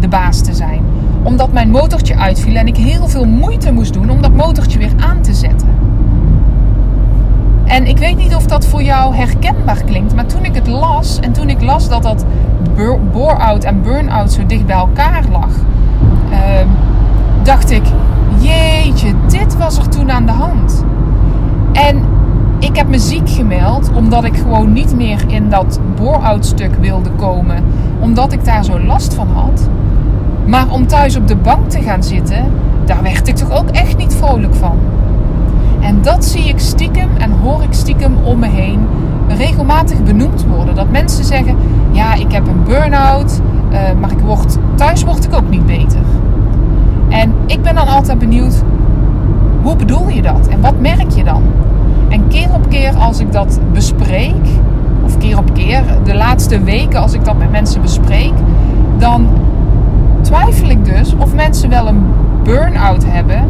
de 0.00 0.08
baas 0.08 0.40
te 0.40 0.54
zijn. 0.54 0.80
Omdat 1.22 1.52
mijn 1.52 1.70
motortje 1.70 2.16
uitviel 2.16 2.54
en 2.54 2.66
ik 2.66 2.76
heel 2.76 3.08
veel 3.08 3.24
moeite 3.24 3.72
moest 3.72 3.92
doen 3.92 4.10
om 4.10 4.22
dat 4.22 4.32
motortje 4.32 4.78
weer 4.78 4.92
aan 5.00 5.20
te 5.20 5.34
zetten. 5.34 5.68
En 7.66 7.86
ik 7.86 7.98
weet 7.98 8.16
niet 8.16 8.34
of 8.34 8.46
dat 8.46 8.66
voor 8.66 8.82
jou 8.82 9.14
herkenbaar 9.14 9.82
klinkt, 9.84 10.14
maar 10.14 10.26
toen 10.26 10.44
ik 10.44 10.54
het 10.54 10.66
las 10.66 11.18
en 11.20 11.32
toen 11.32 11.48
ik 11.48 11.62
las 11.62 11.88
dat 11.88 12.02
dat 12.02 12.24
bore-out 13.12 13.64
en 13.64 13.82
burn-out 13.82 14.32
zo 14.32 14.46
dicht 14.46 14.66
bij 14.66 14.76
elkaar 14.76 15.24
lag, 15.30 15.50
uh, 16.30 16.38
dacht 17.42 17.70
ik: 17.70 17.82
Jeetje, 18.38 19.14
dit 19.26 19.56
was 19.56 19.78
er 19.78 19.88
toen 19.88 20.10
aan 20.10 20.26
de 20.26 20.32
hand. 20.32 20.84
En 21.72 22.02
ik 22.58 22.76
heb 22.76 22.88
me 22.88 22.98
ziek 22.98 23.30
gemeld 23.30 23.90
omdat 23.94 24.24
ik 24.24 24.36
gewoon 24.36 24.72
niet 24.72 24.96
meer 24.96 25.24
in 25.26 25.48
dat 25.48 25.80
bore-out 25.96 26.46
stuk 26.46 26.74
wilde 26.80 27.10
komen, 27.10 27.64
omdat 28.00 28.32
ik 28.32 28.44
daar 28.44 28.64
zo 28.64 28.80
last 28.80 29.14
van 29.14 29.28
had. 29.28 29.68
Maar 30.46 30.70
om 30.70 30.86
thuis 30.86 31.16
op 31.16 31.28
de 31.28 31.36
bank 31.36 31.70
te 31.70 31.80
gaan 31.80 32.02
zitten, 32.02 32.44
daar 32.84 33.02
werd 33.02 33.28
ik 33.28 33.36
toch 33.36 33.50
ook 33.50 33.70
echt 33.70 33.96
niet 33.96 34.14
vrolijk 34.14 34.54
van. 34.54 34.78
En 35.84 36.02
dat 36.02 36.24
zie 36.24 36.44
ik 36.44 36.58
stiekem 36.58 37.08
en 37.18 37.30
hoor 37.30 37.62
ik 37.62 37.72
stiekem 37.72 38.16
om 38.22 38.38
me 38.38 38.46
heen 38.48 38.80
regelmatig 39.28 40.02
benoemd 40.02 40.44
worden. 40.44 40.74
Dat 40.74 40.90
mensen 40.90 41.24
zeggen: 41.24 41.56
Ja, 41.90 42.14
ik 42.14 42.32
heb 42.32 42.46
een 42.46 42.62
burn-out, 42.64 43.40
uh, 43.72 43.78
maar 44.00 44.10
ik 44.10 44.18
word, 44.18 44.56
thuis 44.74 45.04
word 45.04 45.24
ik 45.24 45.34
ook 45.34 45.50
niet 45.50 45.66
beter. 45.66 46.00
En 47.08 47.32
ik 47.46 47.62
ben 47.62 47.74
dan 47.74 47.86
altijd 47.86 48.18
benieuwd: 48.18 48.62
hoe 49.62 49.76
bedoel 49.76 50.08
je 50.08 50.22
dat? 50.22 50.48
En 50.48 50.60
wat 50.60 50.80
merk 50.80 51.10
je 51.10 51.24
dan? 51.24 51.42
En 52.08 52.28
keer 52.28 52.54
op 52.54 52.68
keer 52.68 52.94
als 52.96 53.20
ik 53.20 53.32
dat 53.32 53.60
bespreek, 53.72 54.48
of 55.04 55.18
keer 55.18 55.38
op 55.38 55.54
keer, 55.54 55.82
de 56.04 56.14
laatste 56.14 56.62
weken 56.62 57.00
als 57.00 57.12
ik 57.12 57.24
dat 57.24 57.38
met 57.38 57.50
mensen 57.50 57.80
bespreek, 57.80 58.32
dan 58.98 59.28
twijfel 60.20 60.68
ik 60.68 60.84
dus 60.84 61.14
of 61.18 61.34
mensen 61.34 61.68
wel 61.68 61.86
een 61.86 62.02
burn-out 62.42 63.04
hebben 63.06 63.48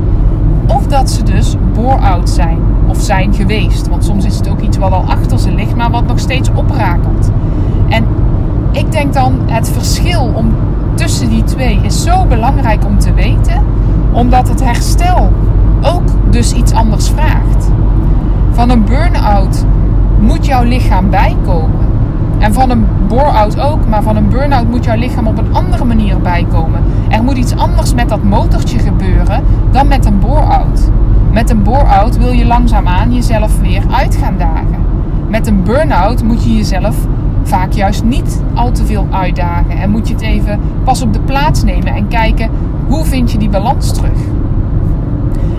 of 0.66 0.86
dat 0.86 1.10
ze 1.10 1.22
dus 1.22 1.56
bore-out 1.74 2.30
zijn 2.30 2.58
of 2.86 3.00
zijn 3.00 3.34
geweest. 3.34 3.88
Want 3.88 4.04
soms 4.04 4.24
is 4.24 4.36
het 4.36 4.48
ook 4.48 4.60
iets 4.60 4.76
wat 4.76 4.92
al 4.92 5.04
achter 5.06 5.38
ze 5.38 5.52
ligt, 5.52 5.76
maar 5.76 5.90
wat 5.90 6.06
nog 6.06 6.18
steeds 6.18 6.50
oprakelt. 6.54 7.30
En 7.88 8.04
ik 8.72 8.92
denk 8.92 9.12
dan 9.12 9.38
het 9.46 9.68
verschil 9.68 10.32
om, 10.34 10.52
tussen 10.94 11.28
die 11.28 11.44
twee 11.44 11.80
is 11.82 12.02
zo 12.02 12.24
belangrijk 12.24 12.84
om 12.84 12.98
te 12.98 13.12
weten, 13.12 13.62
omdat 14.12 14.48
het 14.48 14.64
herstel 14.64 15.32
ook 15.82 16.02
dus 16.30 16.52
iets 16.52 16.72
anders 16.72 17.08
vraagt. 17.08 17.70
Van 18.52 18.70
een 18.70 18.84
burn-out 18.84 19.64
moet 20.18 20.46
jouw 20.46 20.62
lichaam 20.62 21.10
bijkomen. 21.10 21.93
En 22.44 22.52
van 22.52 22.70
een 22.70 22.86
bore-out 23.08 23.60
ook, 23.60 23.86
maar 23.88 24.02
van 24.02 24.16
een 24.16 24.28
burn-out 24.28 24.68
moet 24.68 24.84
jouw 24.84 24.96
lichaam 24.96 25.26
op 25.26 25.38
een 25.38 25.54
andere 25.54 25.84
manier 25.84 26.20
bijkomen. 26.20 26.80
Er 27.08 27.22
moet 27.22 27.36
iets 27.36 27.56
anders 27.56 27.94
met 27.94 28.08
dat 28.08 28.22
motortje 28.22 28.78
gebeuren 28.78 29.44
dan 29.70 29.88
met 29.88 30.04
een 30.04 30.18
bore-out. 30.18 30.90
Met 31.32 31.50
een 31.50 31.62
bore-out 31.62 32.16
wil 32.16 32.30
je 32.30 32.46
langzaamaan 32.46 33.14
jezelf 33.14 33.60
weer 33.60 33.82
uit 33.90 34.16
gaan 34.16 34.38
dagen. 34.38 34.76
Met 35.28 35.46
een 35.46 35.62
burn-out 35.62 36.22
moet 36.22 36.44
je 36.44 36.56
jezelf 36.56 36.96
vaak 37.42 37.72
juist 37.72 38.04
niet 38.04 38.42
al 38.54 38.72
te 38.72 38.86
veel 38.86 39.06
uitdagen. 39.10 39.78
En 39.78 39.90
moet 39.90 40.08
je 40.08 40.14
het 40.14 40.22
even 40.22 40.60
pas 40.84 41.02
op 41.02 41.12
de 41.12 41.20
plaats 41.20 41.62
nemen 41.62 41.94
en 41.94 42.08
kijken 42.08 42.50
hoe 42.88 43.04
vind 43.04 43.32
je 43.32 43.38
die 43.38 43.48
balans 43.48 43.92
terug. 43.92 44.18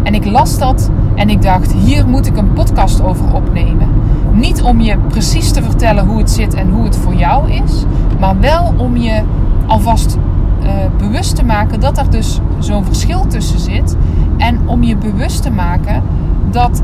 En 0.04 0.14
ik 0.14 0.26
las 0.26 0.58
dat 0.58 0.90
en 1.16 1.30
ik 1.30 1.42
dacht, 1.42 1.74
hier 1.74 2.08
moet 2.08 2.26
ik 2.26 2.38
een 2.38 2.54
podcast 2.54 3.04
over 3.04 3.34
opnemen. 3.34 3.90
Niet 4.34 4.62
om 4.62 4.80
je 4.80 4.98
precies 4.98 5.52
te 5.52 5.64
vertellen 5.64 6.06
hoe 6.06 6.18
het 6.18 6.32
zit 6.32 6.54
en 6.54 6.70
hoe 6.70 6.84
het 6.84 6.98
voor 6.98 7.16
jou 7.16 7.52
is, 7.52 7.84
maar 8.20 8.40
wel 8.40 8.74
om 8.78 8.98
je 8.98 9.22
alvast 9.66 10.18
uh, 10.64 10.70
bewust 10.98 11.36
te 11.36 11.46
maken 11.46 11.80
dat 11.80 11.98
er 11.98 12.10
dus 12.10 12.40
zo'n 12.60 12.86
verschil 12.86 13.28
tussen 13.28 13.60
zit. 13.60 13.98
En 14.38 14.60
om 14.66 14.84
je 14.84 14.96
bewust 14.96 15.42
te 15.42 15.52
maken 15.52 16.04
dat 16.52 16.84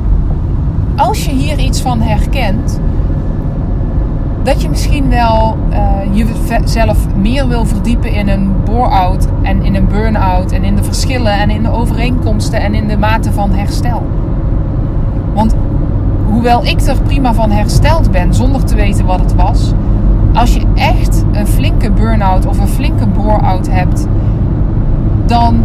als 0.95 1.25
je 1.25 1.31
hier 1.31 1.59
iets 1.59 1.81
van 1.81 2.01
herkent, 2.01 2.79
dat 4.43 4.61
je 4.61 4.69
misschien 4.69 5.09
wel 5.09 5.57
uh, 5.71 6.25
jezelf 6.61 6.97
meer 7.15 7.47
wil 7.47 7.65
verdiepen 7.65 8.11
in 8.11 8.29
een 8.29 8.55
bore-out 8.65 9.27
en 9.41 9.63
in 9.63 9.75
een 9.75 9.87
burn-out 9.87 10.51
en 10.51 10.63
in 10.63 10.75
de 10.75 10.83
verschillen 10.83 11.33
en 11.33 11.49
in 11.49 11.63
de 11.63 11.71
overeenkomsten 11.71 12.61
en 12.61 12.73
in 12.73 12.87
de 12.87 12.97
mate 12.97 13.31
van 13.31 13.51
herstel. 13.51 14.03
Want 15.33 15.55
hoewel 16.29 16.65
ik 16.65 16.81
er 16.81 17.01
prima 17.01 17.33
van 17.33 17.51
hersteld 17.51 18.11
ben 18.11 18.33
zonder 18.33 18.63
te 18.63 18.75
weten 18.75 19.05
wat 19.05 19.19
het 19.19 19.35
was, 19.35 19.71
als 20.33 20.53
je 20.53 20.61
echt 20.75 21.23
een 21.31 21.47
flinke 21.47 21.91
burn-out 21.91 22.45
of 22.45 22.59
een 22.59 22.67
flinke 22.67 23.07
bore-out 23.07 23.69
hebt, 23.69 24.07
dan 25.25 25.63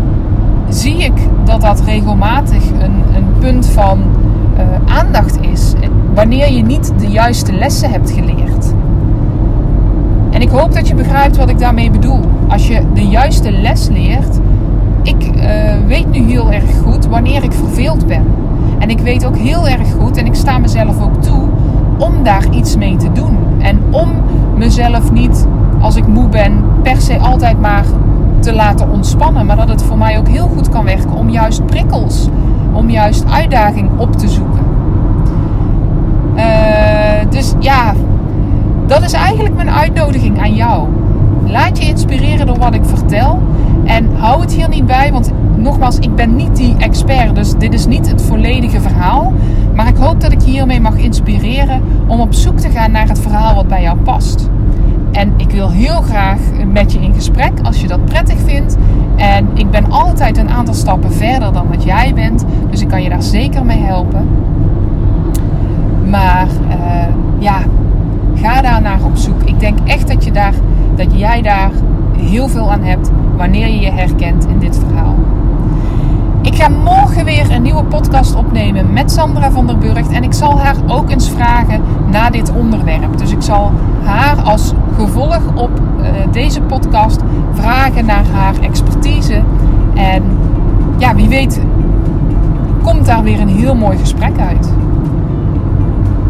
zie 0.69 0.97
ik 0.97 1.29
dat 1.45 1.61
dat 1.61 1.81
regelmatig 1.81 2.71
een, 2.71 3.03
een 3.17 3.39
punt 3.39 3.67
van 3.67 4.03
uh, 4.59 4.97
aandacht 4.97 5.41
is. 5.41 5.73
Wanneer 6.15 6.53
je 6.53 6.63
niet 6.63 6.93
de 6.99 7.09
juiste 7.09 7.53
lessen 7.53 7.91
hebt 7.91 8.11
geleerd. 8.11 8.46
Ik 10.47 10.53
hoop 10.53 10.75
dat 10.75 10.89
je 10.89 10.95
begrijpt 10.95 11.37
wat 11.37 11.49
ik 11.49 11.59
daarmee 11.59 11.91
bedoel. 11.91 12.21
Als 12.49 12.69
je 12.69 12.83
de 12.95 13.07
juiste 13.07 13.53
les 13.53 13.89
leert. 13.89 14.41
Ik 15.03 15.31
uh, 15.37 15.43
weet 15.87 16.11
nu 16.11 16.19
heel 16.19 16.53
erg 16.53 16.79
goed 16.85 17.07
wanneer 17.07 17.43
ik 17.43 17.53
verveeld 17.53 18.07
ben. 18.07 18.25
En 18.79 18.91
ik 18.91 18.99
weet 18.99 19.27
ook 19.27 19.37
heel 19.37 19.69
erg 19.69 19.93
goed, 20.01 20.17
en 20.17 20.27
ik 20.27 20.35
sta 20.35 20.59
mezelf 20.59 21.03
ook 21.03 21.23
toe, 21.23 21.43
om 21.99 22.23
daar 22.23 22.51
iets 22.51 22.77
mee 22.77 22.97
te 22.97 23.13
doen. 23.13 23.37
En 23.59 23.79
om 23.91 24.09
mezelf 24.57 25.13
niet, 25.13 25.47
als 25.81 25.97
ik 25.97 26.07
moe 26.07 26.29
ben, 26.29 26.65
per 26.83 27.01
se 27.01 27.19
altijd 27.19 27.61
maar 27.61 27.85
te 28.39 28.55
laten 28.55 28.91
ontspannen. 28.91 29.47
Maar 29.47 29.57
dat 29.57 29.69
het 29.69 29.83
voor 29.83 29.99
mij 29.99 30.19
ook 30.19 30.29
heel 30.29 30.51
goed 30.55 30.69
kan 30.69 30.85
werken 30.85 31.15
om 31.15 31.29
juist 31.29 31.67
prikkels, 31.67 32.29
om 32.73 32.91
juist 32.91 33.25
uitdaging 33.31 33.91
op 33.97 34.17
te 34.17 34.29
zoeken. 34.29 34.65
Uh, 36.37 37.31
dus 37.31 37.55
ja, 37.59 37.93
dat 38.87 39.03
is 39.03 39.13
eigenlijk 39.13 39.55
mijn 39.55 39.71
uitnodiging 39.71 40.41
aan 40.41 40.55
jou. 40.55 40.89
Laat 41.47 41.79
je 41.79 41.89
inspireren 41.89 42.47
door 42.47 42.59
wat 42.59 42.75
ik 42.75 42.85
vertel. 42.85 43.43
En 43.85 44.09
hou 44.17 44.41
het 44.41 44.53
hier 44.53 44.69
niet 44.69 44.87
bij, 44.87 45.13
want 45.13 45.33
nogmaals, 45.57 45.99
ik 45.99 46.15
ben 46.15 46.37
niet 46.37 46.57
die 46.57 46.77
expert, 46.79 47.35
dus 47.35 47.55
dit 47.59 47.75
is 47.75 47.87
niet 47.87 48.11
het 48.11 48.23
volledige 48.23 48.81
verhaal. 48.81 49.33
Maar 49.75 49.89
ik 49.89 49.97
hoop 49.97 50.21
dat 50.21 50.33
ik 50.33 50.41
je 50.41 50.51
hiermee 50.51 50.81
mag 50.81 50.97
inspireren 50.97 51.83
om 52.07 52.21
op 52.21 52.35
zoek 52.35 52.59
te 52.59 52.69
gaan 52.69 52.91
naar 52.91 53.09
het 53.09 53.19
verhaal 53.19 53.55
wat 53.55 53.69
bij 53.69 53.83
jou 53.83 53.97
past. 53.97 54.49
En 55.13 55.33
ik 55.37 55.51
wil 55.51 55.71
heel 55.71 56.01
graag 56.01 56.39
met 56.73 56.93
je 56.93 56.99
in 56.99 57.15
gesprek 57.15 57.53
als 57.63 57.81
je 57.81 57.87
dat 57.87 58.05
prettig 58.05 58.39
vindt. 58.45 58.77
En 59.17 59.49
ik 59.55 59.71
ben 59.71 59.91
altijd 59.91 60.39
een 60.39 60.51
aantal 60.51 60.75
stappen 60.75 61.13
verder 61.13 61.53
dan 61.53 61.69
wat 61.69 61.85
jij 61.85 62.13
bent, 62.15 62.45
dus 62.71 62.81
ik 62.81 62.89
kan 62.89 63.03
je 63.03 63.09
daar 63.09 63.23
zeker 63.23 63.65
mee 63.65 63.81
helpen. 63.81 64.29
Maar 66.11 66.47
uh, 66.69 66.75
ja, 67.39 67.59
ga 68.47 68.61
daar 68.61 68.83
naar 68.83 69.05
op 69.05 69.17
zoek. 69.17 69.43
Ik 69.43 69.61
denk 69.61 69.79
echt 69.85 70.09
dat, 70.09 70.25
je 70.25 70.31
daar, 70.31 70.55
dat 70.95 71.07
jij 71.19 71.43
daar 71.43 71.71
heel 72.17 72.49
veel 72.49 72.73
aan 72.73 72.83
hebt 72.83 73.11
wanneer 73.37 73.69
je 73.69 73.81
je 73.81 73.91
herkent 73.91 74.47
in 74.47 74.59
dit 74.59 74.79
verhaal. 74.79 75.15
Ik 76.43 76.55
ga 76.55 76.69
morgen 76.69 77.25
weer 77.25 77.51
een 77.51 77.63
nieuwe 77.63 77.85
podcast 77.85 78.35
opnemen 78.35 78.93
met 78.93 79.11
Sandra 79.11 79.51
van 79.51 79.67
der 79.67 79.79
Burgt. 79.79 80.11
En 80.11 80.23
ik 80.23 80.33
zal 80.33 80.61
haar 80.61 80.77
ook 80.87 81.11
eens 81.11 81.31
vragen 81.31 81.81
naar 82.11 82.33
dit 82.33 82.53
onderwerp. 82.53 83.19
Dus 83.19 83.31
ik 83.31 83.43
zal 83.43 83.73
haar 84.05 84.37
als 84.43 84.73
gevolg 84.97 85.41
op 85.55 85.71
uh, 86.01 86.07
deze 86.33 86.61
podcast 86.61 87.21
vragen 87.53 88.07
naar 88.07 88.25
haar 88.33 88.55
expertise. 88.61 89.43
En 89.95 90.23
ja, 90.99 91.15
wie 91.15 91.29
weet 91.29 91.61
komt 92.83 93.07
daar 93.07 93.23
weer 93.23 93.41
een 93.41 93.49
heel 93.49 93.75
mooi 93.75 93.99
gesprek 93.99 94.39
uit. 94.39 94.73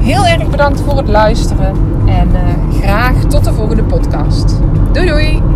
Heel 0.07 0.27
erg 0.27 0.51
bedankt 0.51 0.81
voor 0.81 0.97
het 0.97 1.09
luisteren 1.09 1.75
en 2.07 2.29
uh, 2.29 2.81
graag 2.81 3.25
tot 3.25 3.45
de 3.45 3.53
volgende 3.53 3.85
podcast. 3.85 4.61
Doei 4.93 5.07
doei! 5.07 5.56